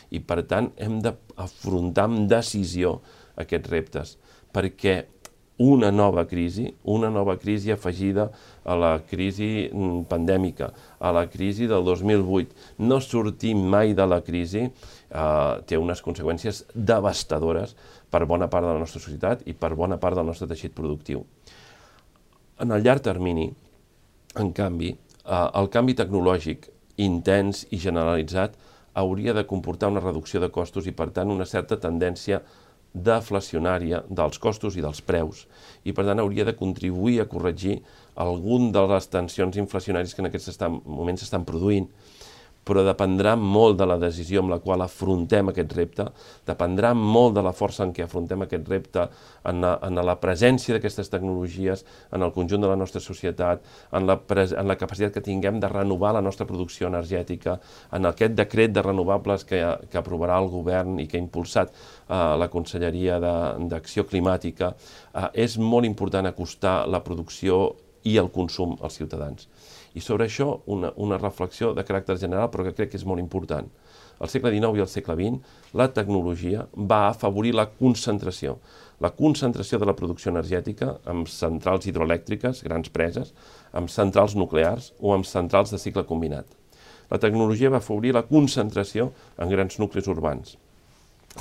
[0.09, 3.03] I per tant hem d'afrontar amb decisió
[3.37, 4.17] aquests reptes,
[4.55, 5.05] perquè
[5.59, 8.31] una nova crisi, una nova crisi afegida
[8.63, 14.21] a la crisi mm, pandèmica, a la crisi del 2008, no sortir mai de la
[14.21, 17.73] crisi eh, té unes conseqüències devastadores
[18.11, 21.25] per bona part de la nostra societat i per bona part del nostre teixit productiu.
[22.61, 23.49] En el llarg termini,
[24.37, 26.69] en canvi, eh, el canvi tecnològic
[27.01, 28.57] intens i generalitzat
[28.97, 32.43] hauria de comportar una reducció de costos i, per tant, una certa tendència
[32.97, 35.45] deflacionària dels costos i dels preus
[35.85, 37.81] i per tant hauria de contribuir a corregir
[38.25, 41.91] algun de les tensions inflacionàries que en aquests estan, moments s'estan produint
[42.67, 46.07] però dependrà molt de la decisió amb la qual afrontem aquest repte,
[46.49, 49.07] dependrà molt de la força en què afrontem aquest repte,
[49.47, 51.85] en la, en la presència d'aquestes tecnologies
[52.17, 53.63] en el conjunt de la nostra societat,
[53.95, 57.61] en la, en la capacitat que tinguem de renovar la nostra producció energètica,
[57.95, 62.19] en aquest decret de renovables que, que aprovarà el govern i que ha impulsat eh,
[62.43, 64.75] la Conselleria d'Acció Climàtica,
[65.15, 67.77] eh, és molt important acostar la producció
[68.07, 69.49] i el consum als ciutadans.
[69.97, 73.23] I sobre això una, una reflexió de caràcter general, però que crec que és molt
[73.23, 73.71] important.
[74.21, 78.57] Al segle XIX i al segle XX, la tecnologia va afavorir la concentració.
[79.05, 83.33] La concentració de la producció energètica amb centrals hidroelèctriques, grans preses,
[83.77, 86.49] amb centrals nuclears o amb centrals de cicle combinat.
[87.11, 90.57] La tecnologia va afavorir la concentració en grans nuclis urbans.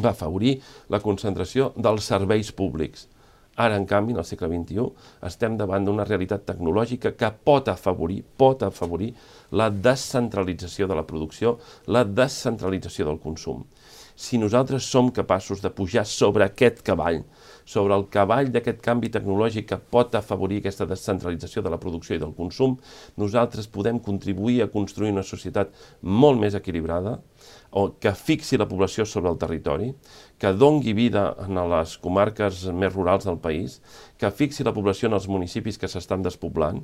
[0.03, 0.57] Va afavorir
[0.91, 3.07] la concentració dels serveis públics,
[3.55, 4.85] Ara, en canvi, en el segle XXI,
[5.29, 9.13] estem davant d'una realitat tecnològica que pot afavorir, pot afavorir
[9.55, 11.55] la descentralització de la producció,
[11.87, 13.63] la descentralització del consum.
[14.15, 17.21] Si nosaltres som capaços de pujar sobre aquest cavall,
[17.67, 22.21] sobre el cavall d'aquest canvi tecnològic que pot afavorir aquesta descentralització de la producció i
[22.21, 22.77] del consum,
[23.19, 27.17] nosaltres podem contribuir a construir una societat molt més equilibrada,
[27.75, 29.89] o que fixi la població sobre el territori,
[30.39, 33.81] que dongui vida en les comarques més rurals del país,
[34.15, 36.79] que fixi la població en els municipis que s'estan despoblant,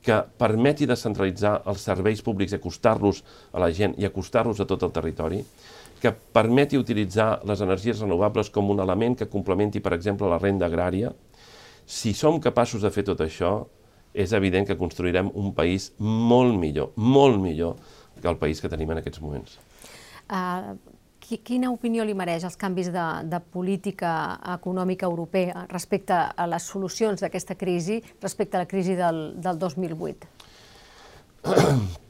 [0.00, 3.20] que permeti descentralitzar els serveis públics i acostar-los
[3.52, 5.44] a la gent i acostar-los a tot el territori,
[6.00, 10.70] que permeti utilitzar les energies renovables com un element que complementi, per exemple, la renda
[10.72, 11.12] agrària.
[11.84, 13.58] Si som capaços de fer tot això,
[14.16, 17.76] és evident que construirem un país molt millor, molt millor
[18.20, 19.60] que el país que tenim en aquests moments.
[20.30, 20.76] Uh,
[21.20, 24.12] quina opinió li mereix els canvis de, de política
[24.54, 30.30] econòmica europea respecte a les solucions d'aquesta crisi respecte a la crisi del, del 2008?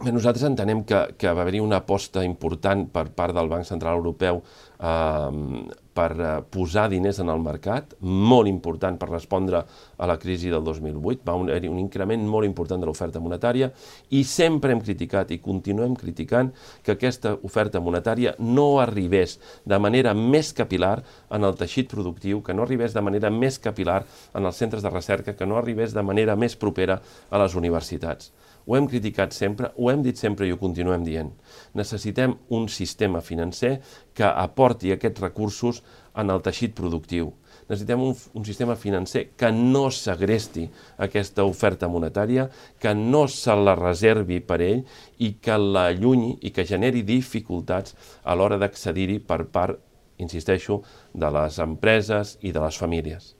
[0.00, 3.98] Bé, nosaltres entenem que, que va haver-hi una aposta important per part del Banc Central
[3.98, 10.48] Europeu eh, per posar diners en el mercat, molt important per respondre a la crisi
[10.48, 11.20] del 2008.
[11.28, 13.68] Va haver-hi un increment molt important de l'oferta monetària
[14.16, 16.48] i sempre hem criticat i continuem criticant
[16.80, 19.36] que aquesta oferta monetària no arribés
[19.68, 20.94] de manera més capilar
[21.28, 24.96] en el teixit productiu, que no arribés de manera més capilar en els centres de
[24.96, 28.32] recerca, que no arribés de manera més propera a les universitats.
[28.66, 31.30] Ho hem criticat sempre, ho hem dit sempre i ho continuem dient.
[31.78, 33.78] Necessitem un sistema financer
[34.14, 35.82] que aporti aquests recursos
[36.18, 37.32] en el teixit productiu.
[37.70, 40.66] Necessitem un, un sistema financer que no segresti
[40.98, 42.48] aquesta oferta monetària,
[42.82, 44.84] que no se la reservi per ell
[45.22, 47.94] i que la allunyi i que generi dificultats
[48.24, 49.78] a l'hora d'accedir-hi per part,
[50.20, 50.82] insisteixo,
[51.14, 53.34] de les empreses i de les famílies.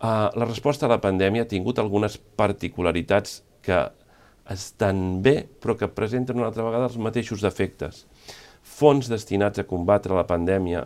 [0.00, 3.82] Uh, la resposta a la pandèmia ha tingut algunes particularitats que
[4.50, 8.04] estan bé, però que presenten una altra vegada els mateixos efectes.
[8.62, 10.84] Fons destinats a combatre la pandèmia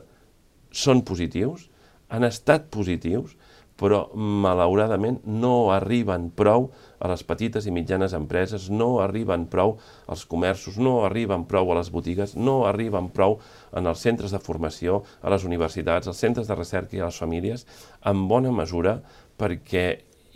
[0.74, 1.68] són positius,
[2.12, 3.34] han estat positius,
[3.74, 6.68] però malauradament no arriben prou
[7.02, 9.74] a les petites i mitjanes empreses, no arriben prou
[10.06, 13.40] als comerços, no arriben prou a les botigues, no arriben prou
[13.74, 17.18] en els centres de formació, a les universitats, als centres de recerca i a les
[17.18, 17.66] famílies,
[18.06, 19.00] en bona mesura
[19.40, 19.86] perquè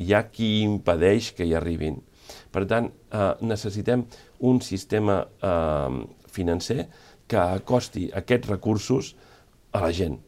[0.02, 2.02] hi ha qui impedeix que hi arribin.
[2.52, 4.04] Per tant, eh, necessitem
[4.48, 5.98] un sistema eh,
[6.32, 6.88] financer
[7.28, 9.14] que acosti aquests recursos
[9.72, 10.18] a la gent.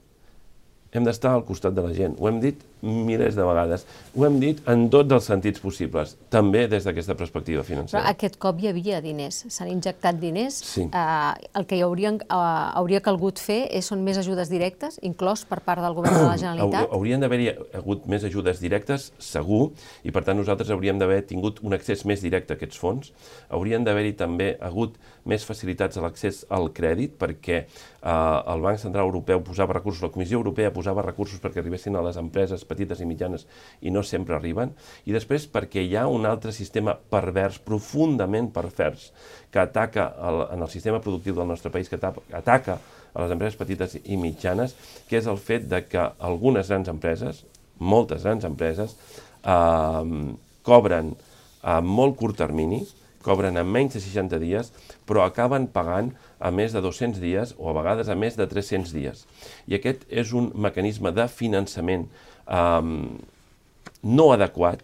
[0.91, 2.17] Hem d'estar al costat de la gent.
[2.19, 3.85] Ho hem dit milers de vegades.
[4.17, 8.01] Ho hem dit en tots els sentits possibles, també des d'aquesta perspectiva financera.
[8.01, 10.57] Però aquest cop hi havia diners, s'han injectat diners.
[10.67, 10.87] Sí.
[10.89, 12.41] Eh, el que hi haurien, eh,
[12.81, 16.39] hauria calgut fer és, són més ajudes directes, inclòs per part del govern de la
[16.43, 16.91] Generalitat?
[16.91, 19.71] Haurien d'haver-hi hagut més ajudes directes, segur,
[20.03, 23.13] i per tant nosaltres hauríem d'haver tingut un accés més directe a aquests fons.
[23.51, 29.07] Haurien d'haver-hi també hagut més facilitats a l'accés al crèdit, perquè eh, el Banc Central
[29.07, 33.09] Europeu posava recursos, la Comissió Europea posava recursos perquè arribessin a les empreses petites i
[33.09, 33.47] mitjanes
[33.85, 34.73] i no sempre arriben,
[35.05, 39.11] i després perquè hi ha un altre sistema pervers, profundament pervers,
[39.53, 42.79] que ataca el, en el sistema productiu del nostre país, que ataca
[43.13, 44.77] a les empreses petites i mitjanes,
[45.09, 47.45] que és el fet de que algunes grans empreses,
[47.81, 48.97] moltes grans empreses,
[49.43, 50.33] eh,
[50.67, 51.15] cobren
[51.63, 52.85] a molt curt termini,
[53.25, 54.71] cobren en menys de 60 dies,
[55.09, 58.95] però acaben pagant a més de 200 dies o a vegades a més de 300
[58.97, 59.27] dies.
[59.69, 62.09] I aquest és un mecanisme de finançament
[62.49, 63.21] um,
[64.03, 64.81] no adequat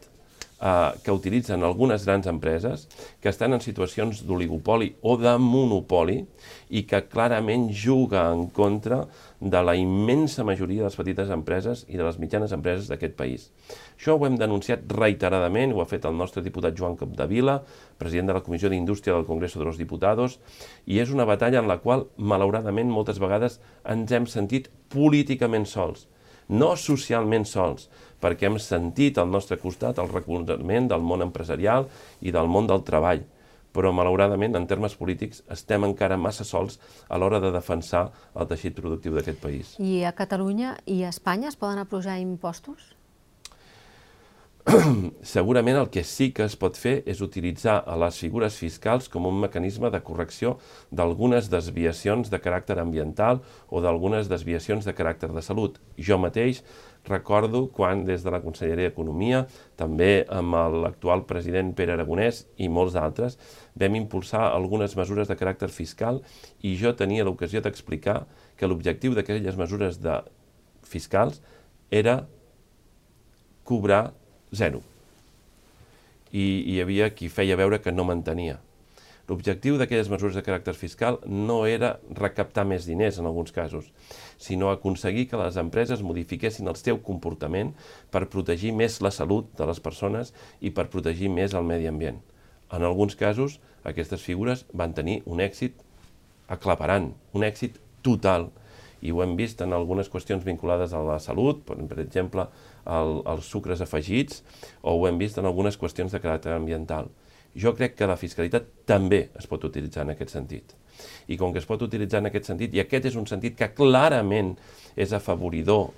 [0.61, 2.86] uh, que utilitzen algunes grans empreses
[3.22, 6.22] que estan en situacions d'oligopoli o de monopoli
[6.68, 9.04] i que clarament juga en contra
[9.40, 13.50] de la immensa majoria de les petites empreses i de les mitjanes empreses d'aquest país.
[13.97, 17.62] Això ho hem denunciat reiteradament, ho ha fet el nostre diputat Joan Capdevila,
[17.99, 20.38] president de la Comissió d'Indústria del Congreso de los Diputados,
[20.84, 26.07] i és una batalla en la qual, malauradament, moltes vegades ens hem sentit políticament sols
[26.49, 27.88] no socialment sols,
[28.22, 31.88] perquè hem sentit al nostre costat el recolzament del món empresarial
[32.22, 33.24] i del món del treball,
[33.76, 36.78] però malauradament, en termes polítics, estem encara massa sols
[37.09, 39.74] a l'hora de defensar el teixit productiu d'aquest país.
[39.76, 42.95] I a Catalunya i a Espanya es poden apujar impostos?
[45.22, 49.28] segurament el que sí que es pot fer és utilitzar a les figures fiscals com
[49.28, 50.56] un mecanisme de correcció
[50.90, 55.78] d'algunes desviacions de caràcter ambiental o d'algunes desviacions de caràcter de salut.
[55.96, 56.64] Jo mateix
[57.06, 59.44] recordo quan des de la Conselleria d'Economia,
[59.78, 63.38] també amb l'actual president Pere Aragonès i molts d'altres,
[63.78, 66.24] vam impulsar algunes mesures de caràcter fiscal
[66.66, 68.24] i jo tenia l'ocasió d'explicar
[68.58, 70.20] que l'objectiu d'aquelles mesures de
[70.82, 71.38] fiscals
[71.94, 72.24] era
[73.62, 74.10] cobrar
[74.55, 74.82] zero.
[76.32, 78.59] I hi havia qui feia veure que no mantenia.
[79.26, 83.88] L'objectiu d'aquelles mesures de caràcter fiscal no era recaptar més diners en alguns casos,
[84.38, 87.72] sinó aconseguir que les empreses modifiquessin el seu comportament
[88.14, 90.30] per protegir més la salut de les persones
[90.61, 92.20] i per protegir més el medi ambient.
[92.70, 95.74] En alguns casos, aquestes figures van tenir un èxit
[96.47, 98.53] aclaparant, un èxit total.
[99.03, 102.47] I ho hem vist en algunes qüestions vinculades a la salut, per, exemple,
[102.86, 104.42] el, els sucres afegits,
[104.82, 107.11] o ho hem vist en algunes qüestions de caràcter ambiental.
[107.57, 110.74] Jo crec que la fiscalitat també es pot utilitzar en aquest sentit.
[111.28, 113.68] I com que es pot utilitzar en aquest sentit, i aquest és un sentit que
[113.76, 114.55] clarament
[114.97, 115.90] és afavoridor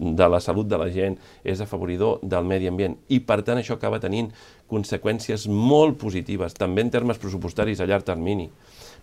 [0.00, 3.76] de la salut de la gent, és afavoridor del medi ambient, i per tant això
[3.76, 4.28] acaba tenint
[4.68, 8.50] conseqüències molt positives, també en termes pressupostaris a llarg termini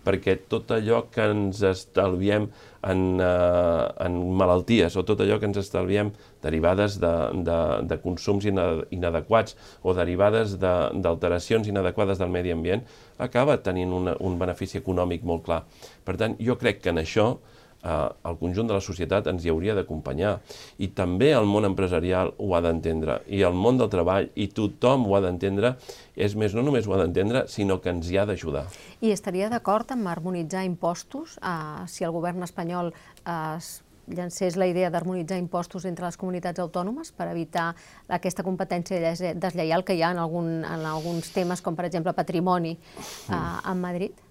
[0.04, 2.50] perquè tot allò que ens estalviem
[2.90, 6.12] en, uh, en malalties o tot allò que ens estalviem
[6.44, 7.12] derivades de,
[7.46, 7.58] de,
[7.88, 12.84] de consums inadequats o derivades d'alteracions de, inadequades del medi ambient,
[13.18, 15.62] acaba tenint una, un benefici econòmic molt clar.
[16.04, 17.53] Per tant, jo crec que en això eh,
[17.84, 20.38] el conjunt de la societat ens hi hauria d'acompanyar.
[20.80, 25.06] I també el món empresarial ho ha d'entendre, i el món del treball, i tothom
[25.08, 25.74] ho ha d'entendre,
[26.16, 28.66] és més, no només ho ha d'entendre, sinó que ens hi ha d'ajudar.
[29.04, 31.38] I estaria d'acord amb harmonitzar impostos?
[31.42, 33.58] Eh, si el govern espanyol eh,
[34.06, 37.70] llancés la idea d'harmonitzar impostos entre les comunitats autònomes per evitar
[38.08, 42.76] aquesta competència deslleial que hi ha en, algun, en alguns temes, com per exemple patrimoni,
[42.76, 44.24] eh, en Madrid?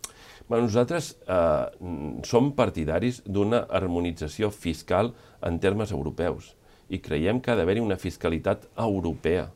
[0.48, 6.52] Bueno, nosaltres eh, som partidaris d'una harmonització fiscal en termes europeus
[6.92, 9.48] i creiem que ha d'haver-hi una fiscalitat europea.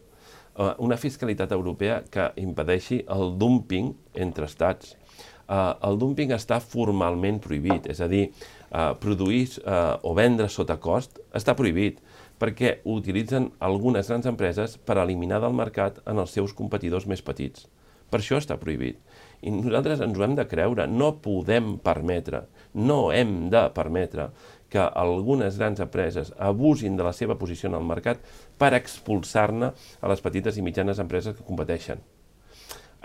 [0.55, 4.95] Eh, una fiscalitat europea que impedeixi el dumping entre estats.
[4.95, 8.29] Eh, el dumping està formalment prohibit, és a dir,
[8.71, 11.99] eh, produir eh, o vendre sota cost està prohibit
[12.39, 17.21] perquè ho utilitzen algunes grans empreses per eliminar del mercat en els seus competidors més
[17.21, 17.67] petits.
[18.09, 19.01] Per això està prohibit.
[19.45, 24.31] I nosaltres ens ho hem de creure, no podem permetre, no hem de permetre
[24.73, 28.23] que algunes grans empreses abusin de la seva posició en el mercat
[28.59, 29.71] per expulsar-ne
[30.01, 32.01] a les petites i mitjanes empreses que competeixen.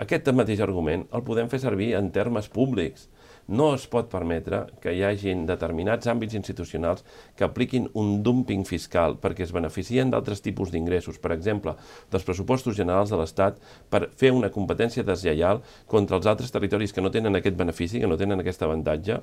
[0.03, 3.07] Aquest mateix argument el podem fer servir en termes públics.
[3.47, 7.03] No es pot permetre que hi hagin determinats àmbits institucionals
[7.35, 11.73] que apliquin un dumping fiscal perquè es beneficien d'altres tipus d'ingressos, per exemple,
[12.11, 13.59] dels pressupostos generals de l'Estat
[13.91, 15.59] per fer una competència deslleial
[15.91, 19.19] contra els altres territoris que no tenen aquest benefici, que no tenen aquest avantatge.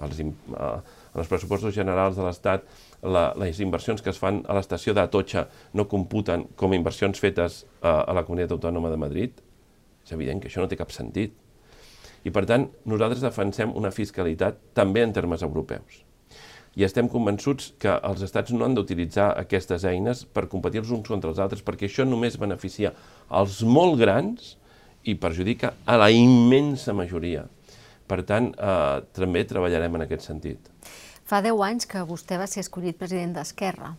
[0.00, 0.24] Els, eh,
[1.12, 2.64] en els pressupostos generals de l'Estat
[3.02, 5.44] les inversions que es fan a l'estació d'Atocha
[5.76, 9.44] no computen com inversions fetes eh, a la Comunitat Autònoma de Madrid.
[10.00, 11.36] És evident que això no té cap sentit.
[12.24, 16.02] I per tant, nosaltres defensem una fiscalitat també en termes europeus.
[16.78, 21.08] I estem convençuts que els estats no han d'utilitzar aquestes eines per competir els uns
[21.08, 22.92] contra els altres, perquè això només beneficia
[23.40, 24.54] els molt grans
[25.02, 27.46] i perjudica a la immensa majoria.
[28.06, 30.70] Per tant, eh, també treballarem en aquest sentit.
[31.24, 33.94] Fa 10 anys que vostè va ser escollit president d'Esquerra.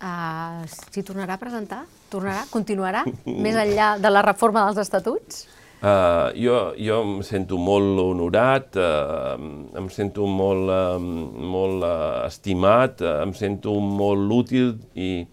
[0.00, 1.82] Uh, S'hi tornarà a presentar?
[2.08, 2.46] Tornarà?
[2.48, 3.02] Continuarà?
[3.44, 5.42] Més enllà de la reforma dels estatuts?
[5.80, 9.38] Uh, jo, jo em sento molt honorat, uh,
[9.80, 15.24] em sento molt, uh, molt uh, estimat, uh, em sento molt útil i,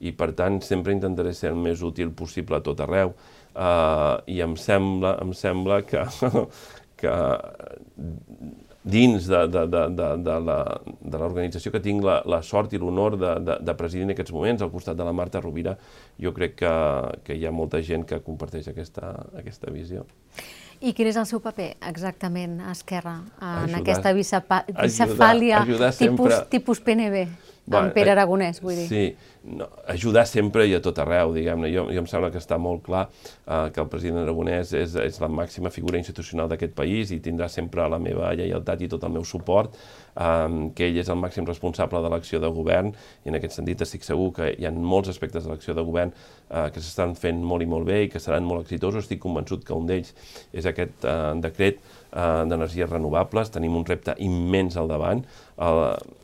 [0.00, 3.12] i per tant sempre intentaré ser el més útil possible a tot arreu.
[3.52, 6.06] Uh, I em sembla, em sembla que,
[7.02, 7.16] que
[8.82, 10.06] dins de, de, de, de,
[11.12, 14.32] de l'organització que tinc la, la sort i l'honor de, de, de presidir en aquests
[14.32, 15.76] moments, al costat de la Marta Rovira,
[16.20, 16.72] jo crec que,
[17.26, 20.06] que hi ha molta gent que comparteix aquesta, aquesta visió.
[20.80, 25.90] I quin és el seu paper exactament a Esquerra en ajudar, aquesta bicefàlia ajudar, ajudar
[25.98, 27.26] tipus, tipus PNB?
[27.66, 28.86] Bueno, en Pere Aragonès, vull dir.
[28.88, 29.02] Sí,
[29.44, 31.68] no, ajudar sempre i a tot arreu, diguem-ne.
[31.70, 35.20] Jo, jo em sembla que està molt clar eh, que el president Aragonès és, és
[35.22, 39.14] la màxima figura institucional d'aquest país i tindrà sempre la meva lleialtat i tot el
[39.14, 39.76] meu suport,
[40.16, 42.90] eh, que ell és el màxim responsable de l'acció de govern
[43.24, 46.12] i en aquest sentit estic segur que hi ha molts aspectes de l'acció de govern
[46.12, 49.06] eh, que s'estan fent molt i molt bé i que seran molt exitosos.
[49.06, 50.14] Estic convençut que un d'ells
[50.52, 53.54] és aquest eh, decret eh, d'energies renovables.
[53.54, 55.22] Tenim un repte immens al davant.
[55.54, 56.18] Eh,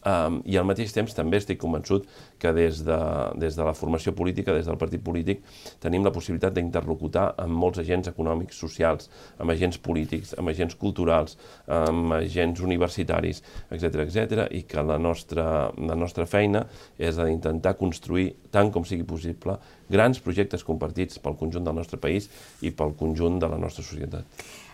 [0.00, 2.06] Um, I al mateix temps també estic convençut
[2.40, 2.98] que des de,
[3.36, 5.42] des de la formació política, des del partit polític,
[5.82, 11.36] tenim la possibilitat d'interlocutar amb molts agents econòmics, socials, amb agents polítics, amb agents culturals,
[11.68, 15.44] amb agents universitaris, etc etc i que la nostra,
[15.76, 16.64] la nostra feina
[16.96, 19.58] és d'intentar construir, tant com sigui possible,
[19.90, 22.30] grans projectes compartits pel conjunt del nostre país
[22.64, 24.24] i pel conjunt de la nostra societat.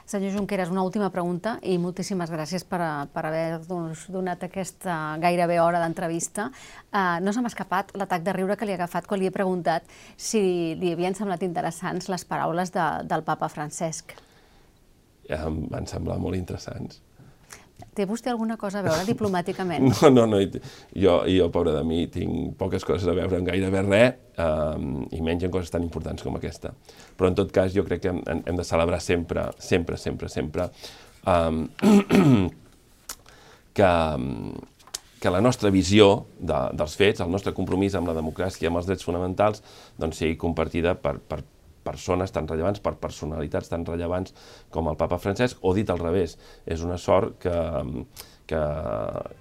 [0.07, 2.78] Senyor Junqueras, una última pregunta i moltíssimes gràcies per,
[3.11, 6.44] per haver doncs, donat aquesta gairebé hora d'entrevista.
[6.92, 9.34] Uh, no se m'ha escapat l'atac de riure que li he agafat quan li he
[9.34, 9.82] preguntat
[10.14, 14.14] si li havien semblat interessants les paraules de, del papa Francesc.
[15.26, 17.02] Ja em van semblar molt interessants.
[17.97, 19.89] Té vostè alguna cosa a veure diplomàticament?
[19.89, 20.41] No, no, no.
[20.93, 25.22] Jo, jo, pobre de mi, tinc poques coses a veure amb gairebé res, um, i
[25.24, 26.74] menys en coses tan importants com aquesta.
[27.16, 30.70] Però, en tot cas, jo crec que hem, hem de celebrar sempre, sempre, sempre, sempre
[31.27, 31.66] um,
[33.77, 33.91] que,
[35.20, 38.81] que la nostra visió de, dels fets, el nostre compromís amb la democràcia i amb
[38.81, 39.64] els drets fonamentals,
[40.01, 41.43] doncs sigui compartida per, per
[41.87, 44.34] persones tan rellevants, per personalitats tan rellevants
[44.74, 47.57] com el papa Francesc, o dit al revés, és una sort que,
[48.51, 48.62] que,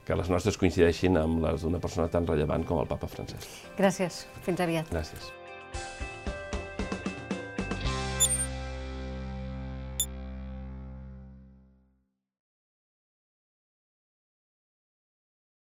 [0.07, 3.73] que les nostres coincideixin amb les d'una persona tan rellevant com el papa Francesc.
[3.79, 4.25] Gràcies.
[4.45, 4.93] Fins aviat.
[4.93, 5.33] Gràcies.